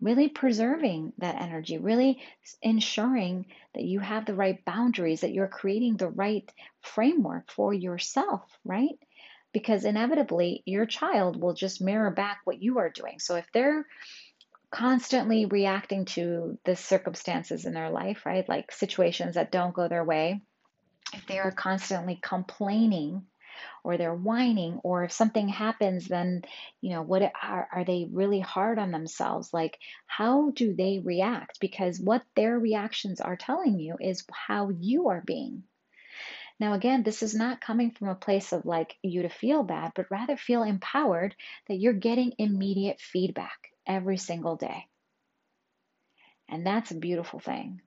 really 0.00 0.28
preserving 0.28 1.12
that 1.18 1.40
energy, 1.40 1.78
really 1.78 2.20
ensuring 2.60 3.46
that 3.74 3.84
you 3.84 4.00
have 4.00 4.26
the 4.26 4.34
right 4.34 4.64
boundaries, 4.64 5.20
that 5.20 5.32
you're 5.32 5.48
creating 5.48 5.96
the 5.96 6.08
right 6.08 6.52
framework 6.80 7.50
for 7.50 7.72
yourself, 7.72 8.42
right? 8.64 8.98
Because 9.52 9.84
inevitably, 9.84 10.62
your 10.66 10.86
child 10.86 11.40
will 11.40 11.54
just 11.54 11.80
mirror 11.80 12.10
back 12.10 12.40
what 12.44 12.60
you 12.60 12.78
are 12.78 12.90
doing. 12.90 13.20
So 13.20 13.36
if 13.36 13.46
they're 13.54 13.86
constantly 14.72 15.44
reacting 15.44 16.06
to 16.06 16.58
the 16.64 16.74
circumstances 16.74 17.66
in 17.66 17.74
their 17.74 17.90
life, 17.90 18.24
right? 18.26 18.48
Like 18.48 18.72
situations 18.72 19.34
that 19.34 19.52
don't 19.52 19.74
go 19.74 19.86
their 19.86 20.04
way, 20.04 20.40
if 21.12 21.26
they 21.26 21.38
are 21.38 21.52
constantly 21.52 22.18
complaining 22.22 23.26
or 23.84 23.96
they're 23.98 24.14
whining 24.14 24.80
or 24.82 25.04
if 25.04 25.12
something 25.12 25.46
happens 25.46 26.08
then 26.08 26.42
you 26.80 26.90
know 26.90 27.02
what 27.02 27.22
are, 27.42 27.68
are 27.70 27.84
they 27.84 28.08
really 28.10 28.40
hard 28.40 28.78
on 28.78 28.90
themselves? 28.90 29.52
Like 29.52 29.78
how 30.06 30.50
do 30.50 30.74
they 30.74 31.00
react? 31.04 31.60
Because 31.60 32.00
what 32.00 32.22
their 32.34 32.58
reactions 32.58 33.20
are 33.20 33.36
telling 33.36 33.78
you 33.78 33.96
is 34.00 34.24
how 34.32 34.70
you 34.70 35.08
are 35.08 35.22
being. 35.24 35.64
Now 36.58 36.72
again 36.72 37.02
this 37.02 37.22
is 37.22 37.34
not 37.34 37.60
coming 37.60 37.90
from 37.90 38.08
a 38.08 38.14
place 38.14 38.52
of 38.52 38.64
like 38.64 38.96
you 39.02 39.22
to 39.22 39.28
feel 39.28 39.64
bad 39.64 39.92
but 39.94 40.10
rather 40.10 40.36
feel 40.38 40.62
empowered 40.62 41.36
that 41.68 41.76
you're 41.76 41.92
getting 41.92 42.32
immediate 42.38 43.00
feedback 43.00 43.71
every 43.86 44.16
single 44.16 44.56
day 44.56 44.86
and 46.48 46.66
that's 46.66 46.90
a 46.90 46.96
beautiful 46.96 47.40
thing 47.40 47.80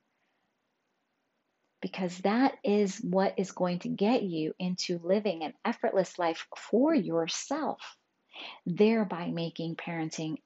because 1.86 2.18
that 2.20 2.54
is 2.64 2.98
what 2.98 3.36
is 3.38 3.52
going 3.52 3.78
to 3.78 3.90
get 3.90 4.24
you 4.24 4.54
into 4.58 5.00
living 5.04 5.44
an 5.44 5.54
effortless 5.64 6.18
life 6.18 6.48
for 6.58 6.96
yourself, 6.96 7.80
thereby 8.66 9.28
making 9.28 9.76
parenting 9.76 10.38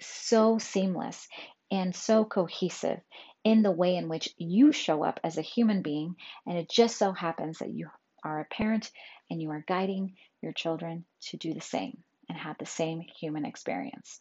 so 0.00 0.58
seamless 0.58 1.28
and 1.70 1.94
so 1.94 2.24
cohesive 2.24 2.98
in 3.44 3.62
the 3.62 3.70
way 3.70 3.94
in 3.94 4.08
which 4.08 4.30
you 4.38 4.72
show 4.72 5.04
up 5.04 5.20
as 5.22 5.38
a 5.38 5.42
human 5.42 5.82
being. 5.82 6.16
And 6.46 6.58
it 6.58 6.68
just 6.68 6.96
so 6.96 7.12
happens 7.12 7.58
that 7.58 7.70
you 7.70 7.88
are 8.24 8.40
a 8.40 8.44
parent 8.46 8.90
and 9.30 9.40
you 9.40 9.50
are 9.50 9.64
guiding 9.68 10.16
your 10.42 10.52
children 10.52 11.04
to 11.28 11.36
do 11.36 11.54
the 11.54 11.60
same 11.60 11.98
and 12.28 12.36
have 12.36 12.56
the 12.58 12.66
same 12.66 13.02
human 13.20 13.44
experience. 13.44 14.20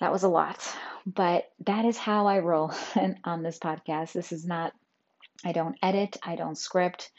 That 0.00 0.12
was 0.12 0.22
a 0.22 0.28
lot, 0.28 0.64
but 1.06 1.44
that 1.66 1.84
is 1.84 1.98
how 1.98 2.26
I 2.26 2.38
roll 2.38 2.72
on 3.24 3.42
this 3.42 3.58
podcast. 3.58 4.12
This 4.12 4.30
is 4.30 4.46
not, 4.46 4.72
I 5.44 5.52
don't 5.52 5.76
edit, 5.82 6.16
I 6.22 6.36
don't 6.36 6.56
script. 6.56 7.10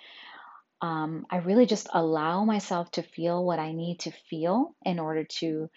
Um, 0.81 1.25
I 1.29 1.37
really 1.37 1.65
just 1.65 1.89
allow 1.93 2.45
myself 2.45 2.89
to 2.91 3.03
feel 3.03 3.43
what 3.43 3.59
I 3.59 3.73
need 3.73 3.99
to 4.01 4.11
feel 4.29 4.75
in 4.85 4.97
order 4.97 5.25
to, 5.39 5.69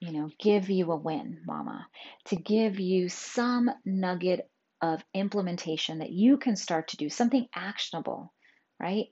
you 0.00 0.12
know, 0.12 0.30
give 0.38 0.70
you 0.70 0.92
a 0.92 0.96
win, 0.96 1.40
mama, 1.44 1.86
to 2.26 2.36
give 2.36 2.78
you 2.78 3.08
some 3.08 3.68
nugget 3.84 4.48
of 4.80 5.02
implementation 5.14 5.98
that 5.98 6.10
you 6.10 6.36
can 6.36 6.54
start 6.54 6.88
to 6.88 6.96
do, 6.96 7.08
something 7.08 7.48
actionable, 7.54 8.32
right? 8.78 9.06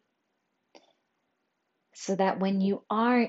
So 1.94 2.14
that 2.14 2.38
when 2.38 2.61
you 2.61 2.85
are 2.90 3.29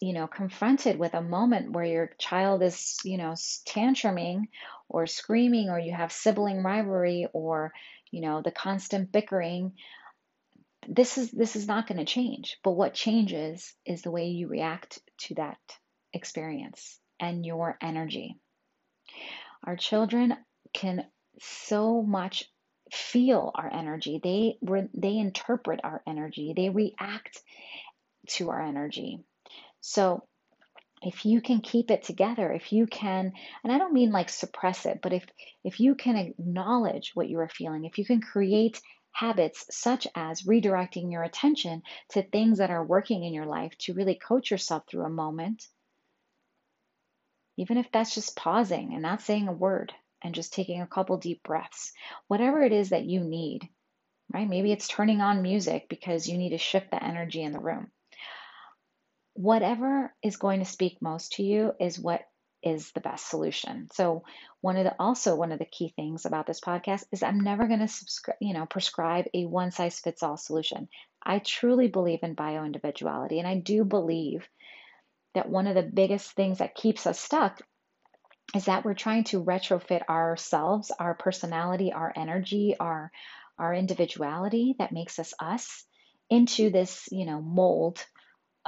you 0.00 0.12
know, 0.12 0.26
confronted 0.26 0.98
with 0.98 1.14
a 1.14 1.22
moment 1.22 1.72
where 1.72 1.84
your 1.84 2.10
child 2.18 2.62
is, 2.62 2.98
you 3.04 3.18
know, 3.18 3.32
tantruming 3.68 4.44
or 4.88 5.06
screaming, 5.06 5.70
or 5.70 5.78
you 5.78 5.92
have 5.92 6.12
sibling 6.12 6.62
rivalry, 6.62 7.26
or, 7.32 7.72
you 8.10 8.20
know, 8.20 8.42
the 8.42 8.50
constant 8.50 9.10
bickering, 9.12 9.72
this 10.88 11.18
is 11.18 11.30
this 11.30 11.56
is 11.56 11.66
not 11.66 11.86
going 11.86 11.98
to 11.98 12.04
change. 12.04 12.58
But 12.64 12.72
what 12.72 12.94
changes 12.94 13.74
is 13.84 14.02
the 14.02 14.10
way 14.10 14.28
you 14.28 14.48
react 14.48 15.00
to 15.26 15.34
that 15.34 15.58
experience 16.12 16.98
and 17.20 17.44
your 17.44 17.76
energy. 17.82 18.36
Our 19.64 19.76
children 19.76 20.36
can 20.72 21.04
so 21.40 22.02
much 22.02 22.44
feel 22.92 23.52
our 23.54 23.70
energy. 23.72 24.20
They 24.22 24.58
they 24.94 25.18
interpret 25.18 25.80
our 25.84 26.02
energy. 26.06 26.54
They 26.56 26.70
react 26.70 27.42
to 28.28 28.50
our 28.50 28.62
energy. 28.62 29.20
So 29.80 30.26
if 31.02 31.24
you 31.24 31.40
can 31.40 31.60
keep 31.60 31.90
it 31.90 32.02
together, 32.02 32.52
if 32.52 32.72
you 32.72 32.86
can, 32.86 33.32
and 33.62 33.72
I 33.72 33.78
don't 33.78 33.92
mean 33.92 34.10
like 34.10 34.28
suppress 34.28 34.84
it, 34.86 35.00
but 35.02 35.12
if 35.12 35.24
if 35.64 35.80
you 35.80 35.94
can 35.94 36.16
acknowledge 36.16 37.12
what 37.14 37.28
you 37.28 37.38
are 37.38 37.48
feeling, 37.48 37.84
if 37.84 37.98
you 37.98 38.04
can 38.04 38.20
create 38.20 38.80
habits 39.12 39.66
such 39.70 40.06
as 40.14 40.42
redirecting 40.42 41.10
your 41.10 41.22
attention 41.22 41.82
to 42.10 42.22
things 42.22 42.58
that 42.58 42.70
are 42.70 42.84
working 42.84 43.24
in 43.24 43.32
your 43.32 43.46
life 43.46 43.76
to 43.78 43.94
really 43.94 44.14
coach 44.16 44.50
yourself 44.50 44.84
through 44.88 45.04
a 45.04 45.10
moment, 45.10 45.66
even 47.56 47.76
if 47.76 47.90
that's 47.92 48.14
just 48.14 48.36
pausing 48.36 48.92
and 48.92 49.02
not 49.02 49.22
saying 49.22 49.48
a 49.48 49.52
word 49.52 49.92
and 50.22 50.34
just 50.34 50.52
taking 50.52 50.80
a 50.80 50.86
couple 50.86 51.16
deep 51.16 51.42
breaths, 51.42 51.92
whatever 52.26 52.62
it 52.62 52.72
is 52.72 52.90
that 52.90 53.04
you 53.04 53.20
need, 53.20 53.68
right? 54.32 54.48
Maybe 54.48 54.72
it's 54.72 54.88
turning 54.88 55.20
on 55.20 55.42
music 55.42 55.88
because 55.88 56.28
you 56.28 56.38
need 56.38 56.50
to 56.50 56.58
shift 56.58 56.90
the 56.90 57.02
energy 57.02 57.42
in 57.42 57.52
the 57.52 57.60
room 57.60 57.90
whatever 59.38 60.12
is 60.20 60.36
going 60.36 60.58
to 60.58 60.64
speak 60.64 61.00
most 61.00 61.34
to 61.34 61.44
you 61.44 61.72
is 61.78 61.96
what 61.96 62.22
is 62.60 62.90
the 62.90 63.00
best 63.00 63.30
solution. 63.30 63.86
So 63.92 64.24
one 64.62 64.76
of 64.76 64.82
the 64.82 64.96
also 64.98 65.36
one 65.36 65.52
of 65.52 65.60
the 65.60 65.64
key 65.64 65.92
things 65.94 66.26
about 66.26 66.44
this 66.44 66.60
podcast 66.60 67.04
is 67.12 67.22
I'm 67.22 67.38
never 67.38 67.68
going 67.68 67.78
to 67.78 67.86
subscribe, 67.86 68.38
you 68.40 68.52
know, 68.52 68.66
prescribe 68.66 69.26
a 69.32 69.46
one 69.46 69.70
size 69.70 70.00
fits 70.00 70.24
all 70.24 70.36
solution. 70.36 70.88
I 71.22 71.38
truly 71.38 71.86
believe 71.86 72.18
in 72.24 72.34
bio 72.34 72.64
individuality 72.64 73.38
and 73.38 73.46
I 73.46 73.60
do 73.60 73.84
believe 73.84 74.48
that 75.36 75.48
one 75.48 75.68
of 75.68 75.76
the 75.76 75.82
biggest 75.84 76.32
things 76.32 76.58
that 76.58 76.74
keeps 76.74 77.06
us 77.06 77.20
stuck 77.20 77.62
is 78.56 78.64
that 78.64 78.84
we're 78.84 78.94
trying 78.94 79.22
to 79.24 79.44
retrofit 79.44 80.02
ourselves, 80.08 80.90
our 80.98 81.14
personality, 81.14 81.92
our 81.92 82.12
energy, 82.16 82.74
our 82.80 83.12
our 83.56 83.72
individuality 83.72 84.74
that 84.80 84.90
makes 84.90 85.20
us 85.20 85.32
us 85.38 85.84
into 86.28 86.70
this, 86.70 87.08
you 87.12 87.24
know, 87.24 87.40
mold 87.40 88.04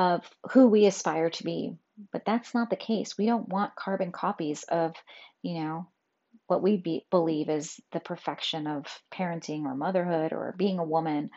of 0.01 0.29
who 0.53 0.67
we 0.67 0.87
aspire 0.87 1.29
to 1.29 1.45
be. 1.45 1.77
But 2.11 2.25
that's 2.25 2.55
not 2.55 2.71
the 2.71 2.77
case. 2.77 3.19
We 3.19 3.27
don't 3.27 3.51
want 3.51 3.77
carbon 3.77 4.13
copies 4.13 4.63
of, 4.63 4.95
you 5.43 5.61
know, 5.61 5.89
what 6.47 6.63
we 6.63 6.79
be, 6.79 7.05
believe 7.11 7.51
is 7.51 7.79
the 7.93 8.01
perfection 8.01 8.67
of 8.67 8.87
parenting 9.13 9.65
or 9.65 9.75
motherhood 9.75 10.33
or 10.33 10.55
being 10.57 10.79
a 10.79 10.85
woman, 10.85 11.31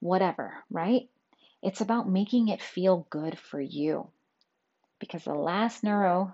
whatever, 0.00 0.64
right? 0.68 1.08
It's 1.62 1.80
about 1.80 2.10
making 2.10 2.48
it 2.48 2.60
feel 2.60 3.06
good 3.08 3.38
for 3.38 3.60
you. 3.60 4.08
Because 4.98 5.22
the 5.22 5.34
last 5.34 5.84
neuro 5.84 6.32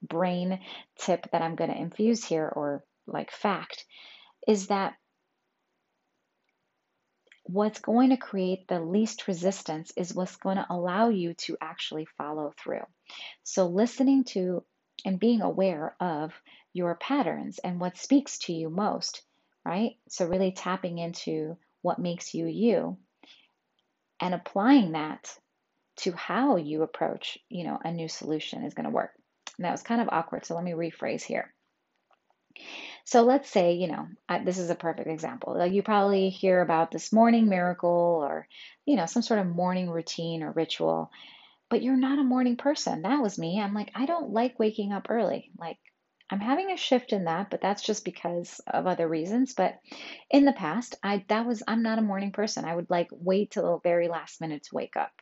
brain 0.00 0.60
tip 1.00 1.28
that 1.32 1.42
I'm 1.42 1.56
going 1.56 1.70
to 1.70 1.76
infuse 1.76 2.24
here, 2.24 2.50
or 2.54 2.84
like 3.08 3.32
fact, 3.32 3.84
is 4.46 4.68
that 4.68 4.94
what's 7.48 7.80
going 7.80 8.10
to 8.10 8.16
create 8.16 8.68
the 8.68 8.80
least 8.80 9.26
resistance 9.26 9.92
is 9.96 10.14
what's 10.14 10.36
going 10.36 10.56
to 10.56 10.66
allow 10.68 11.08
you 11.08 11.34
to 11.34 11.56
actually 11.60 12.06
follow 12.18 12.52
through. 12.62 12.84
So, 13.42 13.66
listening 13.66 14.24
to 14.24 14.62
and 15.04 15.18
being 15.18 15.40
aware 15.40 15.96
of 16.00 16.32
your 16.72 16.94
patterns 16.96 17.58
and 17.58 17.80
what 17.80 17.96
speaks 17.96 18.38
to 18.38 18.52
you 18.52 18.68
most, 18.68 19.22
right? 19.64 19.96
So, 20.08 20.26
really 20.26 20.52
tapping 20.52 20.98
into 20.98 21.56
what 21.80 21.98
makes 21.98 22.34
you 22.34 22.46
you 22.46 22.98
and 24.20 24.34
applying 24.34 24.92
that 24.92 25.34
to 25.96 26.12
how 26.12 26.56
you 26.56 26.82
approach, 26.82 27.38
you 27.48 27.64
know, 27.64 27.78
a 27.82 27.90
new 27.90 28.08
solution 28.08 28.64
is 28.64 28.74
going 28.74 28.84
to 28.84 28.90
work. 28.90 29.12
And 29.56 29.64
that 29.64 29.72
was 29.72 29.82
kind 29.82 30.00
of 30.00 30.08
awkward, 30.10 30.44
so 30.44 30.54
let 30.54 30.64
me 30.64 30.72
rephrase 30.72 31.22
here. 31.22 31.52
So 33.08 33.22
let's 33.22 33.48
say, 33.48 33.72
you 33.72 33.86
know, 33.86 34.06
I, 34.28 34.40
this 34.44 34.58
is 34.58 34.68
a 34.68 34.74
perfect 34.74 35.08
example. 35.08 35.56
Like 35.56 35.72
you 35.72 35.82
probably 35.82 36.28
hear 36.28 36.60
about 36.60 36.90
this 36.90 37.10
morning 37.10 37.48
miracle 37.48 38.20
or, 38.22 38.46
you 38.84 38.96
know, 38.96 39.06
some 39.06 39.22
sort 39.22 39.40
of 39.40 39.46
morning 39.46 39.88
routine 39.88 40.42
or 40.42 40.52
ritual, 40.52 41.10
but 41.70 41.82
you're 41.82 41.96
not 41.96 42.18
a 42.18 42.22
morning 42.22 42.58
person. 42.58 43.00
That 43.00 43.22
was 43.22 43.38
me. 43.38 43.62
I'm 43.62 43.72
like, 43.72 43.90
I 43.94 44.04
don't 44.04 44.34
like 44.34 44.58
waking 44.58 44.92
up 44.92 45.06
early. 45.08 45.50
Like, 45.58 45.78
I'm 46.28 46.40
having 46.40 46.70
a 46.70 46.76
shift 46.76 47.14
in 47.14 47.24
that, 47.24 47.48
but 47.48 47.62
that's 47.62 47.82
just 47.82 48.04
because 48.04 48.60
of 48.66 48.86
other 48.86 49.08
reasons. 49.08 49.54
But 49.54 49.78
in 50.30 50.44
the 50.44 50.52
past, 50.52 50.94
I 51.02 51.24
that 51.28 51.46
was 51.46 51.62
I'm 51.66 51.82
not 51.82 51.98
a 51.98 52.02
morning 52.02 52.32
person. 52.32 52.66
I 52.66 52.76
would 52.76 52.90
like 52.90 53.08
wait 53.10 53.52
till 53.52 53.72
the 53.72 53.88
very 53.88 54.08
last 54.08 54.42
minute 54.42 54.64
to 54.64 54.74
wake 54.74 54.98
up. 54.98 55.12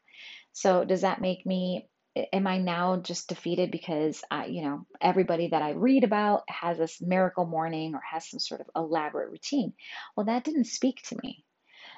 So 0.50 0.84
does 0.84 1.02
that 1.02 1.20
make 1.20 1.46
me 1.46 1.88
am 2.32 2.46
I 2.46 2.58
now 2.58 2.96
just 2.96 3.28
defeated 3.28 3.70
because 3.70 4.22
I, 4.30 4.46
you 4.46 4.62
know, 4.62 4.86
everybody 5.00 5.48
that 5.48 5.62
I 5.62 5.70
read 5.70 6.04
about 6.04 6.44
has 6.48 6.78
this 6.78 7.00
miracle 7.00 7.46
morning 7.46 7.94
or 7.94 8.00
has 8.10 8.28
some 8.28 8.40
sort 8.40 8.60
of 8.60 8.70
elaborate 8.74 9.30
routine? 9.30 9.74
Well, 10.16 10.26
that 10.26 10.44
didn't 10.44 10.64
speak 10.66 11.02
to 11.08 11.18
me. 11.22 11.44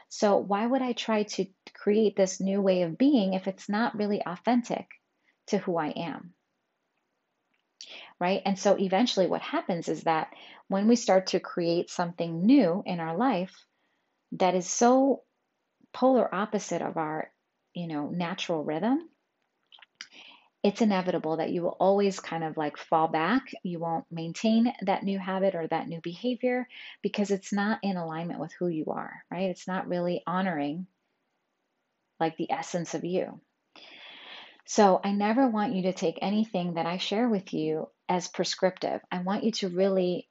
So 0.09 0.39
why 0.39 0.67
would 0.67 0.83
I 0.83 0.93
try 0.93 1.25
to 1.25 1.47
create 1.75 2.17
this 2.17 2.41
new 2.41 2.61
way 2.61 2.83
of 2.83 2.99
being 2.99 3.35
if 3.35 3.47
it's 3.47 3.69
not 3.69 3.97
really 3.97 4.23
authentic 4.25 4.87
to 5.49 5.59
who 5.59 5.77
I 5.77 5.89
am? 5.89 6.35
Right? 8.21 8.43
And 8.45 8.59
so 8.59 8.77
eventually 8.79 9.27
what 9.27 9.43
happens 9.43 9.89
is 9.89 10.03
that 10.03 10.35
when 10.67 10.89
we 10.89 10.97
start 10.97 11.29
to 11.29 11.41
create 11.41 11.91
something 11.91 12.45
new 12.45 12.83
in 12.85 13.01
our 13.01 13.17
life 13.17 13.55
that 14.33 14.55
is 14.55 14.69
so 14.69 15.23
polar 15.93 16.33
opposite 16.35 16.83
of 16.83 16.97
our, 16.97 17.33
you 17.75 17.87
know, 17.87 18.09
natural 18.09 18.65
rhythm, 18.65 19.09
it's 20.63 20.81
inevitable 20.81 21.37
that 21.37 21.51
you 21.51 21.63
will 21.63 21.77
always 21.79 22.19
kind 22.19 22.43
of 22.43 22.57
like 22.57 22.77
fall 22.77 23.09
back. 23.09 23.43
You 23.63 23.79
won't 23.79 24.05
maintain 24.11 24.73
that 24.83 25.05
new 25.05 25.19
habit 25.19 25.55
or 25.55 25.67
that 25.69 25.89
new 25.89 26.01
behavior 26.01 26.67
because 27.01 27.31
it's 27.31 27.53
not 27.53 27.79
in 27.83 27.97
alignment 27.97 28.41
with 28.41 28.53
who 28.59 28.67
you 28.67 28.87
are, 28.87 29.23
right? 29.31 29.51
It's 29.51 29.69
not 29.69 29.89
really 29.89 30.23
honoring 30.27 30.87
like 32.19 32.37
the 32.37 32.51
essence 32.51 32.95
of 32.95 33.05
you. 33.05 33.41
So 34.67 35.01
I 35.03 35.13
never 35.13 35.49
want 35.49 35.75
you 35.75 35.83
to 35.83 35.93
take 35.93 36.19
anything 36.21 36.75
that 36.75 36.87
I 36.87 36.99
share 36.99 37.29
with 37.29 37.55
you 37.55 37.89
as 38.09 38.29
prescriptive. 38.29 39.01
I 39.11 39.21
want 39.21 39.45
you 39.45 39.53
to 39.53 39.69
really 39.69 40.29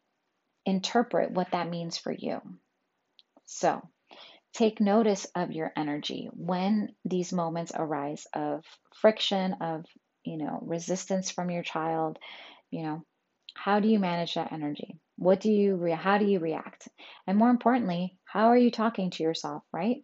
interpret 0.66 1.32
what 1.32 1.52
that 1.52 1.70
means 1.70 1.98
for 1.98 2.12
you. 2.12 2.42
So 3.46 3.82
take 4.58 4.82
notice 4.82 5.28
of 5.36 5.52
your 5.52 5.72
energy 5.78 6.30
when 6.34 6.90
these 7.06 7.32
moments 7.32 7.72
arise 7.76 8.26
of 8.34 8.66
friction, 8.96 9.54
of 9.62 9.86
you 10.24 10.38
know, 10.38 10.60
resistance 10.64 11.32
from 11.32 11.52
your 11.52 11.64
child, 11.64 12.18
you 12.72 12.84
know, 12.84 13.04
how 13.54 13.80
do 13.80 13.88
you 13.88 14.00
manage 14.00 14.34
that 14.34 14.52
energy? 14.52 15.00
What 15.16 15.40
do 15.40 15.52
you 15.52 15.76
re- 15.76 15.92
how 15.92 16.18
do 16.18 16.26
you 16.26 16.40
react? 16.40 16.88
And 17.28 17.38
more 17.38 17.50
importantly, 17.50 18.18
how 18.26 18.48
are 18.48 18.58
you 18.58 18.72
talking 18.72 19.12
to 19.12 19.24
yourself, 19.24 19.64
right? 19.72 20.04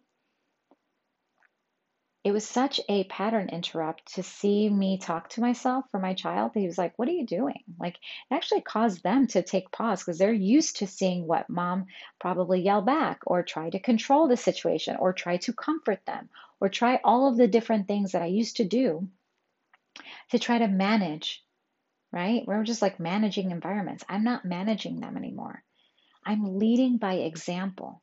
It 2.24 2.32
was 2.32 2.48
such 2.48 2.80
a 2.88 3.04
pattern 3.04 3.50
interrupt 3.50 4.14
to 4.14 4.22
see 4.22 4.70
me 4.70 4.96
talk 4.96 5.28
to 5.30 5.42
myself 5.42 5.84
for 5.90 6.00
my 6.00 6.14
child. 6.14 6.52
He 6.54 6.66
was 6.66 6.78
like, 6.78 6.98
What 6.98 7.06
are 7.06 7.12
you 7.12 7.26
doing? 7.26 7.62
Like, 7.78 7.96
it 7.96 8.34
actually 8.34 8.62
caused 8.62 9.02
them 9.02 9.26
to 9.28 9.42
take 9.42 9.70
pause 9.70 10.02
because 10.02 10.16
they're 10.16 10.32
used 10.32 10.78
to 10.78 10.86
seeing 10.86 11.26
what 11.26 11.50
mom 11.50 11.84
probably 12.18 12.62
yell 12.62 12.80
back 12.80 13.20
or 13.26 13.42
try 13.42 13.68
to 13.68 13.78
control 13.78 14.26
the 14.26 14.38
situation 14.38 14.96
or 14.96 15.12
try 15.12 15.36
to 15.36 15.52
comfort 15.52 16.00
them 16.06 16.30
or 16.60 16.70
try 16.70 16.98
all 17.04 17.28
of 17.28 17.36
the 17.36 17.46
different 17.46 17.86
things 17.86 18.12
that 18.12 18.22
I 18.22 18.26
used 18.26 18.56
to 18.56 18.64
do 18.64 19.06
to 20.30 20.38
try 20.38 20.56
to 20.56 20.66
manage, 20.66 21.44
right? 22.10 22.42
We're 22.46 22.64
just 22.64 22.80
like 22.80 22.98
managing 22.98 23.50
environments. 23.50 24.02
I'm 24.08 24.24
not 24.24 24.46
managing 24.46 24.98
them 25.00 25.18
anymore. 25.18 25.62
I'm 26.24 26.58
leading 26.58 26.96
by 26.96 27.16
example, 27.16 28.00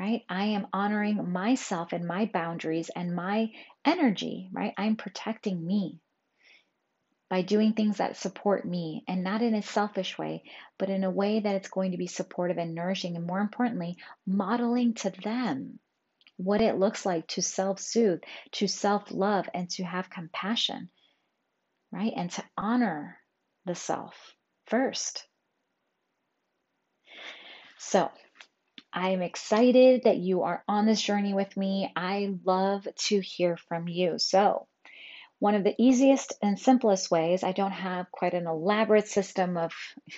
right? 0.00 0.22
I 0.30 0.46
am 0.46 0.68
honoring 0.72 1.30
myself 1.30 1.92
and 1.92 2.06
my 2.06 2.26
boundaries 2.32 2.90
and 2.96 3.14
my 3.14 3.50
energy, 3.84 4.48
right? 4.52 4.72
I'm 4.78 4.96
protecting 4.96 5.64
me 5.64 6.00
by 7.28 7.42
doing 7.42 7.74
things 7.74 7.98
that 7.98 8.16
support 8.16 8.64
me 8.64 9.04
and 9.06 9.22
not 9.22 9.42
in 9.42 9.54
a 9.54 9.62
selfish 9.62 10.18
way, 10.18 10.42
but 10.78 10.88
in 10.88 11.04
a 11.04 11.10
way 11.10 11.40
that 11.40 11.54
it's 11.56 11.68
going 11.68 11.92
to 11.92 11.98
be 11.98 12.06
supportive 12.06 12.58
and 12.58 12.74
nourishing. 12.74 13.16
And 13.16 13.26
more 13.26 13.40
importantly, 13.40 13.98
modeling 14.26 14.94
to 14.94 15.10
them 15.10 15.78
what 16.38 16.62
it 16.62 16.78
looks 16.78 17.04
like 17.04 17.28
to 17.28 17.42
self 17.42 17.78
soothe, 17.78 18.22
to 18.52 18.66
self 18.66 19.12
love, 19.12 19.48
and 19.52 19.68
to 19.72 19.84
have 19.84 20.08
compassion 20.08 20.88
right? 21.92 22.12
And 22.16 22.30
to 22.32 22.44
honor 22.56 23.18
the 23.66 23.74
self 23.74 24.14
first. 24.66 25.26
So, 27.78 28.10
I'm 28.92 29.22
excited 29.22 30.02
that 30.04 30.16
you 30.16 30.42
are 30.42 30.64
on 30.66 30.86
this 30.86 31.00
journey 31.00 31.32
with 31.32 31.56
me. 31.56 31.92
I 31.94 32.34
love 32.44 32.88
to 33.08 33.20
hear 33.20 33.56
from 33.56 33.86
you. 33.86 34.18
So, 34.18 34.66
one 35.38 35.54
of 35.54 35.64
the 35.64 35.74
easiest 35.78 36.34
and 36.42 36.58
simplest 36.58 37.10
ways, 37.10 37.42
I 37.42 37.52
don't 37.52 37.72
have 37.72 38.10
quite 38.10 38.34
an 38.34 38.46
elaborate 38.46 39.08
system 39.08 39.56
of, 39.56 39.72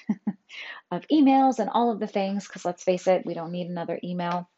of 0.90 1.06
emails 1.12 1.58
and 1.58 1.70
all 1.70 1.92
of 1.92 2.00
the 2.00 2.06
things, 2.06 2.46
because 2.46 2.64
let's 2.64 2.82
face 2.82 3.06
it, 3.06 3.24
we 3.24 3.34
don't 3.34 3.52
need 3.52 3.68
another 3.68 4.00
email. 4.02 4.48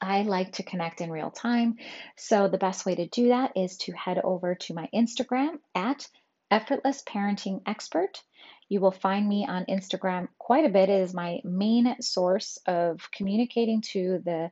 I 0.00 0.22
like 0.22 0.52
to 0.52 0.62
connect 0.62 1.00
in 1.00 1.10
real 1.10 1.30
time. 1.30 1.76
So, 2.16 2.46
the 2.46 2.58
best 2.58 2.86
way 2.86 2.94
to 2.94 3.08
do 3.08 3.28
that 3.28 3.52
is 3.56 3.78
to 3.78 3.92
head 3.92 4.20
over 4.22 4.54
to 4.54 4.74
my 4.74 4.88
Instagram 4.94 5.58
at 5.74 6.06
Effortless 6.50 7.02
Parenting 7.02 7.62
Expert. 7.66 8.22
You 8.70 8.80
will 8.80 8.92
find 8.92 9.28
me 9.28 9.46
on 9.46 9.66
Instagram 9.66 10.28
quite 10.38 10.64
a 10.64 10.70
bit. 10.70 10.88
It 10.88 11.02
is 11.02 11.12
my 11.12 11.40
main 11.44 12.00
source 12.00 12.56
of 12.66 13.10
communicating 13.10 13.82
to 13.92 14.22
the 14.24 14.50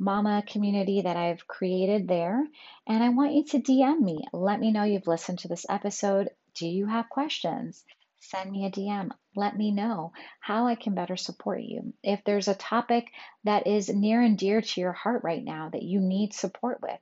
mama 0.00 0.42
community 0.46 1.02
that 1.02 1.16
I've 1.16 1.46
created 1.46 2.08
there. 2.08 2.44
And 2.88 3.04
I 3.04 3.10
want 3.10 3.34
you 3.34 3.44
to 3.44 3.60
DM 3.60 4.00
me. 4.00 4.24
Let 4.32 4.58
me 4.58 4.72
know 4.72 4.82
you've 4.82 5.06
listened 5.06 5.38
to 5.40 5.48
this 5.48 5.64
episode. 5.70 6.30
Do 6.54 6.66
you 6.66 6.86
have 6.86 7.08
questions? 7.08 7.84
Send 8.18 8.50
me 8.50 8.66
a 8.66 8.70
DM. 8.70 9.10
Let 9.36 9.56
me 9.56 9.70
know 9.70 10.12
how 10.40 10.66
I 10.66 10.74
can 10.74 10.94
better 10.94 11.16
support 11.16 11.62
you. 11.62 11.92
If 12.02 12.24
there's 12.24 12.48
a 12.48 12.54
topic 12.54 13.06
that 13.44 13.68
is 13.68 13.88
near 13.88 14.20
and 14.22 14.36
dear 14.36 14.60
to 14.60 14.80
your 14.80 14.92
heart 14.92 15.22
right 15.22 15.42
now 15.42 15.70
that 15.70 15.82
you 15.82 16.00
need 16.00 16.34
support 16.34 16.80
with, 16.82 16.98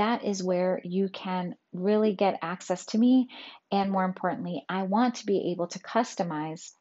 that 0.00 0.24
is 0.24 0.42
where 0.42 0.80
you 0.82 1.10
can 1.10 1.54
really 1.74 2.14
get 2.14 2.38
access 2.40 2.86
to 2.86 2.98
me. 2.98 3.28
And 3.70 3.92
more 3.92 4.04
importantly, 4.04 4.64
I 4.66 4.84
want 4.84 5.16
to 5.16 5.26
be 5.26 5.52
able 5.52 5.66
to 5.68 5.78
customize 5.78 6.72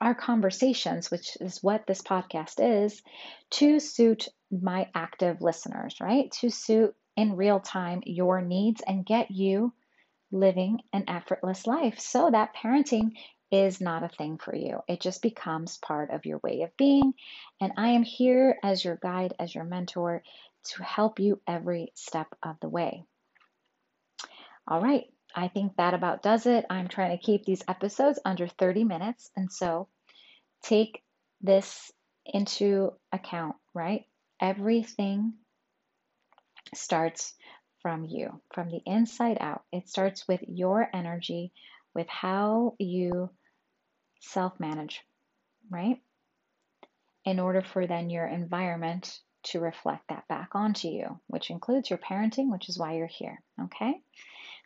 our 0.00 0.16
conversations, 0.16 1.12
which 1.12 1.36
is 1.40 1.62
what 1.62 1.86
this 1.86 2.02
podcast 2.02 2.54
is, 2.58 3.00
to 3.50 3.78
suit 3.78 4.28
my 4.50 4.88
active 4.96 5.40
listeners, 5.42 5.96
right? 6.00 6.32
To 6.40 6.50
suit 6.50 6.94
in 7.16 7.36
real 7.36 7.60
time 7.60 8.02
your 8.04 8.42
needs 8.42 8.82
and 8.84 9.06
get 9.06 9.30
you 9.30 9.72
living 10.32 10.80
an 10.92 11.04
effortless 11.06 11.68
life 11.68 12.00
so 12.00 12.30
that 12.32 12.56
parenting 12.56 13.12
is 13.52 13.80
not 13.80 14.02
a 14.02 14.08
thing 14.08 14.38
for 14.38 14.54
you. 14.54 14.80
It 14.88 15.00
just 15.00 15.22
becomes 15.22 15.78
part 15.78 16.10
of 16.10 16.26
your 16.26 16.40
way 16.42 16.62
of 16.62 16.76
being. 16.76 17.14
And 17.60 17.72
I 17.76 17.90
am 17.90 18.02
here 18.02 18.58
as 18.64 18.84
your 18.84 18.96
guide, 18.96 19.34
as 19.38 19.54
your 19.54 19.62
mentor, 19.62 20.24
to 20.64 20.82
help 20.82 21.18
you 21.18 21.40
every 21.46 21.92
step 21.94 22.28
of 22.42 22.56
the 22.60 22.68
way. 22.68 23.04
All 24.66 24.80
right, 24.80 25.04
I 25.34 25.48
think 25.48 25.76
that 25.76 25.94
about 25.94 26.22
does 26.22 26.46
it. 26.46 26.64
I'm 26.70 26.88
trying 26.88 27.16
to 27.16 27.22
keep 27.22 27.44
these 27.44 27.62
episodes 27.68 28.18
under 28.24 28.46
30 28.46 28.84
minutes, 28.84 29.30
and 29.36 29.52
so 29.52 29.88
take 30.62 31.02
this 31.40 31.92
into 32.24 32.92
account, 33.12 33.56
right? 33.74 34.04
Everything 34.40 35.34
starts 36.74 37.34
from 37.82 38.04
you, 38.04 38.40
from 38.54 38.70
the 38.70 38.80
inside 38.86 39.36
out. 39.40 39.62
It 39.70 39.88
starts 39.88 40.26
with 40.26 40.40
your 40.46 40.88
energy, 40.94 41.52
with 41.94 42.08
how 42.08 42.74
you 42.78 43.28
self 44.20 44.58
manage, 44.58 45.02
right? 45.70 45.98
In 47.26 47.38
order 47.38 47.62
for 47.62 47.86
then 47.86 48.08
your 48.08 48.26
environment 48.26 49.20
to 49.44 49.60
reflect 49.60 50.08
that 50.08 50.26
back 50.28 50.50
onto 50.54 50.88
you, 50.88 51.20
which 51.26 51.50
includes 51.50 51.90
your 51.90 51.98
parenting, 51.98 52.50
which 52.50 52.68
is 52.68 52.78
why 52.78 52.94
you're 52.94 53.06
here. 53.06 53.40
Okay? 53.60 54.00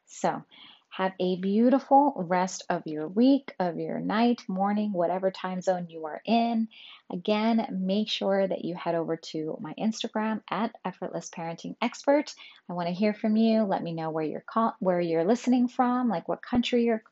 So, 0.07 0.43
have 0.91 1.13
a 1.21 1.37
beautiful 1.37 2.13
rest 2.17 2.65
of 2.71 2.83
your 2.87 3.07
week, 3.07 3.55
of 3.61 3.79
your 3.79 4.01
night, 4.01 4.43
morning, 4.49 4.93
whatever 4.93 5.31
time 5.31 5.61
zone 5.61 5.87
you 5.89 6.07
are 6.07 6.21
in. 6.25 6.69
Again, 7.13 7.67
make 7.71 8.09
sure 8.09 8.47
that 8.47 8.65
you 8.65 8.75
head 8.75 8.95
over 8.95 9.17
to 9.17 9.59
my 9.61 9.75
Instagram 9.79 10.41
at 10.51 10.75
Effortless 10.85 11.31
Parenting 11.31 11.77
Expert. 11.83 12.35
I 12.69 12.73
want 12.73 12.89
to 12.89 12.95
hear 12.95 13.13
from 13.13 13.37
you. 13.37 13.63
Let 13.63 13.83
me 13.83 13.93
know 13.93 14.11
where 14.11 14.25
you're 14.25 14.41
call- 14.41 14.77
where 14.81 15.01
you're 15.01 15.25
listening 15.25 15.69
from, 15.69 16.09
like 16.09 16.27
what 16.27 16.43
country 16.43 16.85
you're 16.85 17.03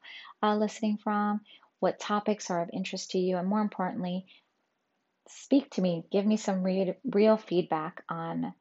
uh, 0.43 0.57
listening 0.57 0.97
from, 0.97 1.43
what 1.79 2.01
topics 2.01 2.51
are 2.51 2.63
of 2.63 2.71
interest 2.73 3.11
to 3.11 3.19
you, 3.19 3.37
and 3.37 3.47
more 3.47 3.61
importantly, 3.61 4.27
speak 5.29 5.71
to 5.71 5.83
me. 5.83 6.05
Give 6.11 6.27
me 6.27 6.37
some 6.37 6.63
real, 6.63 6.95
real 7.05 7.37
feedback 7.37 8.03
on 8.09 8.53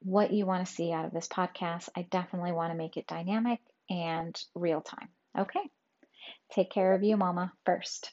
what 0.00 0.32
you 0.32 0.46
want 0.46 0.66
to 0.66 0.72
see 0.72 0.92
out 0.92 1.04
of 1.04 1.12
this 1.12 1.28
podcast. 1.28 1.88
I 1.96 2.02
definitely 2.10 2.52
want 2.52 2.72
to 2.72 2.78
make 2.78 2.96
it 2.96 3.06
dynamic 3.06 3.60
and 3.90 4.38
real 4.54 4.80
time. 4.80 5.08
Okay. 5.38 5.60
Take 6.52 6.70
care 6.70 6.94
of 6.94 7.02
you, 7.02 7.16
Mama, 7.16 7.52
first. 7.64 8.12